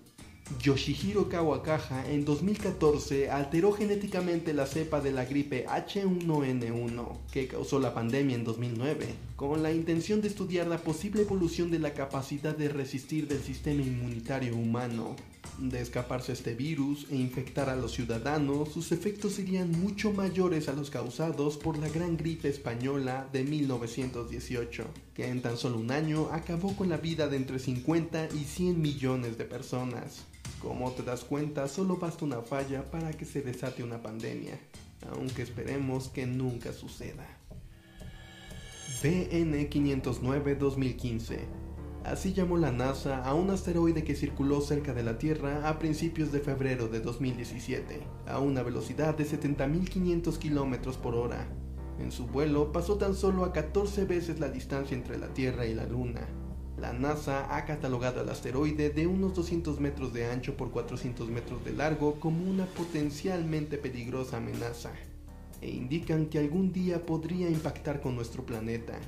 Yoshihiro 0.60 1.30
Kawakaja 1.30 2.10
en 2.10 2.24
2014 2.24 3.30
alteró 3.30 3.72
genéticamente 3.72 4.52
la 4.52 4.66
cepa 4.66 5.00
de 5.00 5.10
la 5.10 5.24
gripe 5.24 5.66
H1N1 5.66 7.16
que 7.32 7.48
causó 7.48 7.80
la 7.80 7.94
pandemia 7.94 8.36
en 8.36 8.44
2009, 8.44 9.06
con 9.36 9.62
la 9.62 9.72
intención 9.72 10.20
de 10.20 10.28
estudiar 10.28 10.66
la 10.66 10.78
posible 10.78 11.22
evolución 11.22 11.70
de 11.70 11.78
la 11.78 11.94
capacidad 11.94 12.54
de 12.54 12.68
resistir 12.68 13.26
del 13.26 13.42
sistema 13.42 13.82
inmunitario 13.82 14.54
humano. 14.54 15.16
De 15.58 15.80
escaparse 15.80 16.32
este 16.32 16.54
virus 16.54 17.06
e 17.10 17.16
infectar 17.16 17.68
a 17.68 17.76
los 17.76 17.92
ciudadanos, 17.92 18.70
sus 18.72 18.90
efectos 18.90 19.34
serían 19.34 19.70
mucho 19.70 20.12
mayores 20.12 20.68
a 20.68 20.72
los 20.72 20.90
causados 20.90 21.56
por 21.56 21.78
la 21.78 21.88
gran 21.88 22.16
gripe 22.16 22.48
española 22.48 23.28
de 23.32 23.44
1918, 23.44 24.84
que 25.14 25.28
en 25.28 25.42
tan 25.42 25.56
solo 25.56 25.78
un 25.78 25.92
año 25.92 26.28
acabó 26.32 26.74
con 26.74 26.88
la 26.88 26.96
vida 26.96 27.28
de 27.28 27.36
entre 27.36 27.60
50 27.60 28.30
y 28.34 28.44
100 28.44 28.82
millones 28.82 29.38
de 29.38 29.44
personas. 29.44 30.24
Como 30.60 30.90
te 30.90 31.04
das 31.04 31.22
cuenta, 31.22 31.68
solo 31.68 31.98
basta 31.98 32.24
una 32.24 32.42
falla 32.42 32.90
para 32.90 33.12
que 33.12 33.24
se 33.24 33.40
desate 33.40 33.84
una 33.84 34.02
pandemia, 34.02 34.58
aunque 35.12 35.42
esperemos 35.42 36.08
que 36.08 36.26
nunca 36.26 36.72
suceda. 36.72 37.26
BN 39.02 39.68
509 39.68 40.56
2015 40.56 41.63
Así 42.04 42.34
llamó 42.34 42.58
la 42.58 42.70
NASA 42.70 43.24
a 43.24 43.32
un 43.32 43.48
asteroide 43.48 44.04
que 44.04 44.14
circuló 44.14 44.60
cerca 44.60 44.92
de 44.92 45.02
la 45.02 45.16
Tierra 45.16 45.66
a 45.66 45.78
principios 45.78 46.32
de 46.32 46.40
febrero 46.40 46.86
de 46.88 47.00
2017, 47.00 48.02
a 48.26 48.40
una 48.40 48.62
velocidad 48.62 49.16
de 49.16 49.24
70.500 49.24 50.38
km 50.38 50.98
por 50.98 51.14
hora. 51.14 51.48
En 51.98 52.12
su 52.12 52.26
vuelo 52.26 52.72
pasó 52.72 52.98
tan 52.98 53.14
solo 53.14 53.42
a 53.44 53.54
14 53.54 54.04
veces 54.04 54.38
la 54.38 54.50
distancia 54.50 54.94
entre 54.94 55.16
la 55.16 55.28
Tierra 55.28 55.64
y 55.64 55.72
la 55.72 55.86
Luna. 55.86 56.28
La 56.76 56.92
NASA 56.92 57.56
ha 57.56 57.64
catalogado 57.64 58.20
al 58.20 58.28
asteroide 58.28 58.90
de 58.90 59.06
unos 59.06 59.34
200 59.34 59.80
metros 59.80 60.12
de 60.12 60.26
ancho 60.26 60.58
por 60.58 60.72
400 60.72 61.30
metros 61.30 61.64
de 61.64 61.72
largo 61.72 62.20
como 62.20 62.50
una 62.50 62.66
potencialmente 62.66 63.78
peligrosa 63.78 64.36
amenaza, 64.36 64.92
e 65.62 65.70
indican 65.70 66.26
que 66.26 66.38
algún 66.38 66.70
día 66.70 67.06
podría 67.06 67.48
impactar 67.48 68.02
con 68.02 68.14
nuestro 68.14 68.44
planeta. 68.44 68.98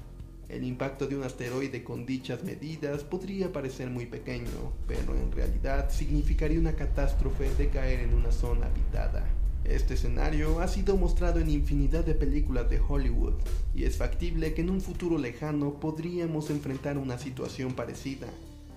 El 0.48 0.62
impacto 0.62 1.08
de 1.08 1.16
un 1.16 1.24
asteroide 1.24 1.82
con 1.82 2.06
dichas 2.06 2.44
medidas 2.44 3.02
podría 3.02 3.52
parecer 3.52 3.90
muy 3.90 4.06
pequeño, 4.06 4.72
pero 4.86 5.16
en 5.16 5.32
realidad 5.32 5.90
significaría 5.90 6.60
una 6.60 6.76
catástrofe 6.76 7.52
de 7.56 7.68
caer 7.68 8.00
en 8.00 8.14
una 8.14 8.30
zona 8.30 8.66
habitada. 8.66 9.26
Este 9.64 9.94
escenario 9.94 10.60
ha 10.60 10.68
sido 10.68 10.96
mostrado 10.96 11.40
en 11.40 11.50
infinidad 11.50 12.04
de 12.04 12.14
películas 12.14 12.70
de 12.70 12.78
Hollywood, 12.78 13.34
y 13.74 13.82
es 13.82 13.96
factible 13.96 14.54
que 14.54 14.60
en 14.60 14.70
un 14.70 14.80
futuro 14.80 15.18
lejano 15.18 15.80
podríamos 15.80 16.48
enfrentar 16.50 16.96
una 16.96 17.18
situación 17.18 17.74
parecida. 17.74 18.28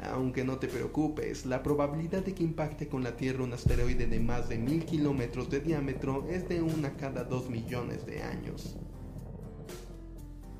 Aunque 0.02 0.44
no 0.44 0.58
te 0.58 0.68
preocupes, 0.68 1.46
la 1.46 1.62
probabilidad 1.62 2.24
de 2.24 2.34
que 2.34 2.44
impacte 2.44 2.88
con 2.88 3.04
la 3.04 3.16
Tierra 3.16 3.44
un 3.44 3.54
asteroide 3.54 4.08
de 4.08 4.20
más 4.20 4.50
de 4.50 4.58
mil 4.58 4.86
kilómetros 4.86 5.52
de 5.52 5.60
diámetro 5.60 6.26
es 6.28 6.50
de 6.50 6.64
una 6.64 6.96
cada 6.96 7.26
dos 7.26 7.48
millones 7.48 8.08
de 8.08 8.24
años. 8.24 8.76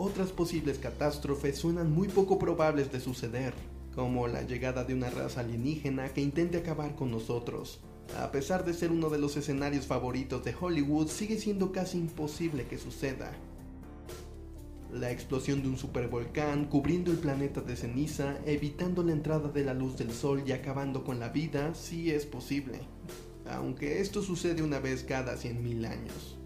Otras 0.02 0.32
posibles 0.32 0.80
catástrofes 0.80 1.58
suenan 1.58 1.92
muy 1.92 2.08
poco 2.08 2.40
probables 2.40 2.90
de 2.90 3.02
suceder, 3.02 3.54
como 3.94 4.30
la 4.30 4.44
llegada 4.44 4.86
de 4.86 4.94
una 4.94 5.10
raza 5.10 5.42
alienígena 5.42 6.08
que 6.14 6.22
intente 6.22 6.58
acabar 6.58 6.96
con 6.96 7.12
nosotros. 7.12 7.82
A 8.18 8.32
pesar 8.32 8.64
de 8.64 8.74
ser 8.74 8.92
uno 8.92 9.10
de 9.10 9.20
los 9.20 9.36
escenarios 9.36 9.88
favoritos 9.88 10.42
de 10.46 10.56
Hollywood, 10.58 11.10
sigue 11.10 11.38
siendo 11.38 11.74
casi 11.74 11.98
imposible 11.98 12.66
que 12.66 12.78
suceda. 12.78 13.34
La 14.94 15.12
explosión 15.12 15.62
de 15.64 15.68
un 15.68 15.78
supervolcán 15.78 16.68
cubriendo 16.68 17.12
el 17.12 17.18
planeta 17.18 17.60
de 17.60 17.76
ceniza, 17.76 18.38
evitando 18.46 19.04
la 19.04 19.12
entrada 19.12 19.50
de 19.50 19.66
la 19.66 19.74
luz 19.74 19.98
del 19.98 20.14
sol 20.14 20.44
y 20.48 20.54
acabando 20.54 21.04
con 21.04 21.20
la 21.20 21.28
vida, 21.28 21.76
sí 21.76 22.10
es 22.10 22.26
posible, 22.26 22.80
aunque 23.50 24.00
esto 24.00 24.22
sucede 24.22 24.64
una 24.64 24.80
vez 24.80 25.04
cada 25.04 25.36
100.000 25.36 25.86
años. 25.86 26.39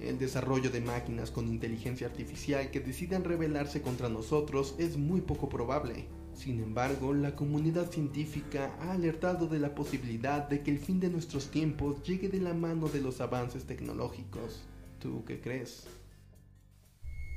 El 0.00 0.18
desarrollo 0.18 0.70
de 0.70 0.80
máquinas 0.80 1.30
con 1.30 1.48
inteligencia 1.48 2.06
artificial 2.06 2.70
que 2.70 2.80
decidan 2.80 3.24
rebelarse 3.24 3.80
contra 3.80 4.08
nosotros 4.08 4.74
es 4.78 4.96
muy 4.96 5.22
poco 5.22 5.48
probable. 5.48 6.06
Sin 6.34 6.60
embargo, 6.60 7.14
la 7.14 7.34
comunidad 7.34 7.90
científica 7.90 8.76
ha 8.80 8.92
alertado 8.92 9.46
de 9.46 9.58
la 9.58 9.74
posibilidad 9.74 10.46
de 10.46 10.62
que 10.62 10.70
el 10.70 10.78
fin 10.78 11.00
de 11.00 11.08
nuestros 11.08 11.50
tiempos 11.50 12.02
llegue 12.02 12.28
de 12.28 12.40
la 12.40 12.52
mano 12.52 12.88
de 12.88 13.00
los 13.00 13.22
avances 13.22 13.64
tecnológicos. 13.64 14.62
¿Tú 15.00 15.24
qué 15.24 15.40
crees? 15.40 15.86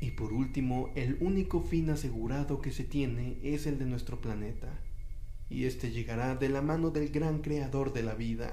Y 0.01 0.11
por 0.11 0.33
último, 0.33 0.91
el 0.95 1.17
único 1.21 1.61
fin 1.61 1.89
asegurado 1.89 2.61
que 2.61 2.71
se 2.71 2.83
tiene 2.83 3.39
es 3.41 3.67
el 3.67 3.79
de 3.79 3.85
nuestro 3.85 4.19
planeta. 4.19 4.81
Y 5.49 5.63
este 5.63 5.91
llegará 5.91 6.35
de 6.35 6.49
la 6.49 6.61
mano 6.61 6.91
del 6.91 7.09
gran 7.09 7.39
creador 7.39 7.93
de 7.93 8.03
la 8.03 8.15
vida, 8.15 8.51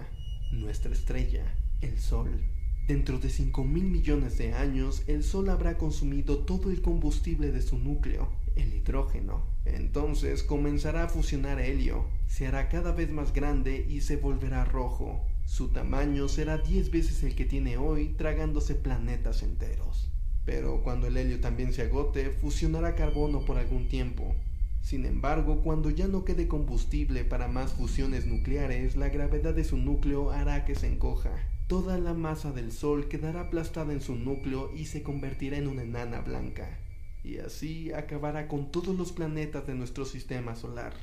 nuestra 0.52 0.92
estrella, 0.92 1.56
el 1.80 1.98
Sol. 1.98 2.55
Dentro 2.86 3.18
de 3.18 3.30
5 3.30 3.64
mil 3.64 3.82
millones 3.82 4.38
de 4.38 4.52
años, 4.52 5.02
el 5.08 5.24
Sol 5.24 5.48
habrá 5.48 5.76
consumido 5.76 6.38
todo 6.44 6.70
el 6.70 6.82
combustible 6.82 7.50
de 7.50 7.60
su 7.60 7.78
núcleo, 7.78 8.28
el 8.54 8.72
hidrógeno. 8.74 9.42
Entonces 9.64 10.44
comenzará 10.44 11.02
a 11.02 11.08
fusionar 11.08 11.60
helio, 11.60 12.04
se 12.28 12.46
hará 12.46 12.68
cada 12.68 12.92
vez 12.92 13.10
más 13.10 13.32
grande 13.32 13.84
y 13.88 14.02
se 14.02 14.14
volverá 14.14 14.64
rojo. 14.64 15.20
Su 15.46 15.70
tamaño 15.70 16.28
será 16.28 16.58
10 16.58 16.92
veces 16.92 17.24
el 17.24 17.34
que 17.34 17.44
tiene 17.44 17.76
hoy, 17.76 18.14
tragándose 18.16 18.76
planetas 18.76 19.42
enteros. 19.42 20.08
Pero 20.44 20.84
cuando 20.84 21.08
el 21.08 21.16
helio 21.16 21.40
también 21.40 21.72
se 21.72 21.82
agote, 21.82 22.30
fusionará 22.30 22.94
carbono 22.94 23.44
por 23.44 23.58
algún 23.58 23.88
tiempo. 23.88 24.32
Sin 24.80 25.06
embargo, 25.06 25.62
cuando 25.64 25.90
ya 25.90 26.06
no 26.06 26.24
quede 26.24 26.46
combustible 26.46 27.24
para 27.24 27.48
más 27.48 27.72
fusiones 27.72 28.26
nucleares, 28.26 28.94
la 28.94 29.08
gravedad 29.08 29.54
de 29.54 29.64
su 29.64 29.76
núcleo 29.76 30.30
hará 30.30 30.64
que 30.64 30.76
se 30.76 30.86
encoja 30.86 31.32
Toda 31.66 31.98
la 31.98 32.14
masa 32.14 32.52
del 32.52 32.70
Sol 32.70 33.08
quedará 33.08 33.40
aplastada 33.40 33.92
en 33.92 34.00
su 34.00 34.14
núcleo 34.14 34.70
y 34.72 34.86
se 34.86 35.02
convertirá 35.02 35.56
en 35.56 35.66
una 35.66 35.82
enana 35.82 36.20
blanca. 36.20 36.78
Y 37.24 37.38
así 37.38 37.92
acabará 37.92 38.46
con 38.46 38.70
todos 38.70 38.96
los 38.96 39.10
planetas 39.10 39.66
de 39.66 39.74
nuestro 39.74 40.04
sistema 40.04 40.54
solar. 40.54 40.94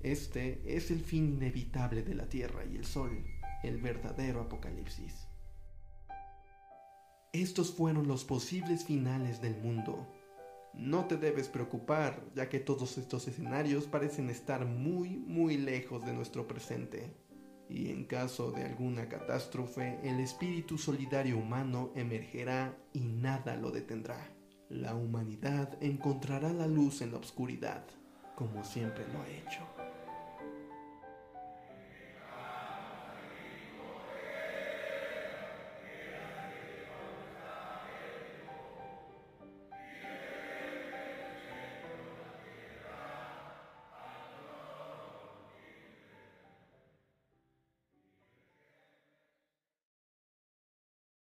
Este 0.00 0.60
es 0.76 0.90
el 0.90 1.00
fin 1.00 1.36
inevitable 1.36 2.02
de 2.02 2.14
la 2.14 2.28
Tierra 2.28 2.66
y 2.70 2.76
el 2.76 2.84
Sol, 2.84 3.24
el 3.62 3.78
verdadero 3.78 4.42
apocalipsis. 4.42 5.26
Estos 7.32 7.72
fueron 7.72 8.06
los 8.06 8.26
posibles 8.26 8.84
finales 8.84 9.40
del 9.40 9.56
mundo. 9.56 10.06
No 10.74 11.06
te 11.06 11.16
debes 11.16 11.48
preocupar, 11.48 12.22
ya 12.34 12.50
que 12.50 12.60
todos 12.60 12.98
estos 12.98 13.26
escenarios 13.26 13.86
parecen 13.86 14.28
estar 14.28 14.66
muy, 14.66 15.16
muy 15.16 15.56
lejos 15.56 16.04
de 16.04 16.12
nuestro 16.12 16.46
presente 16.46 17.19
y 17.70 17.90
en 17.90 18.04
caso 18.04 18.50
de 18.50 18.64
alguna 18.64 19.08
catástrofe, 19.08 20.00
el 20.02 20.18
espíritu 20.20 20.76
solidario 20.76 21.38
humano 21.38 21.90
emergerá 21.94 22.76
y 22.92 23.00
nada 23.00 23.56
lo 23.56 23.70
detendrá. 23.70 24.28
La 24.68 24.94
humanidad 24.94 25.76
encontrará 25.80 26.52
la 26.52 26.66
luz 26.66 27.00
en 27.00 27.12
la 27.12 27.18
oscuridad, 27.18 27.84
como 28.34 28.64
siempre 28.64 29.04
lo 29.12 29.20
ha 29.22 29.28
hecho. 29.28 29.69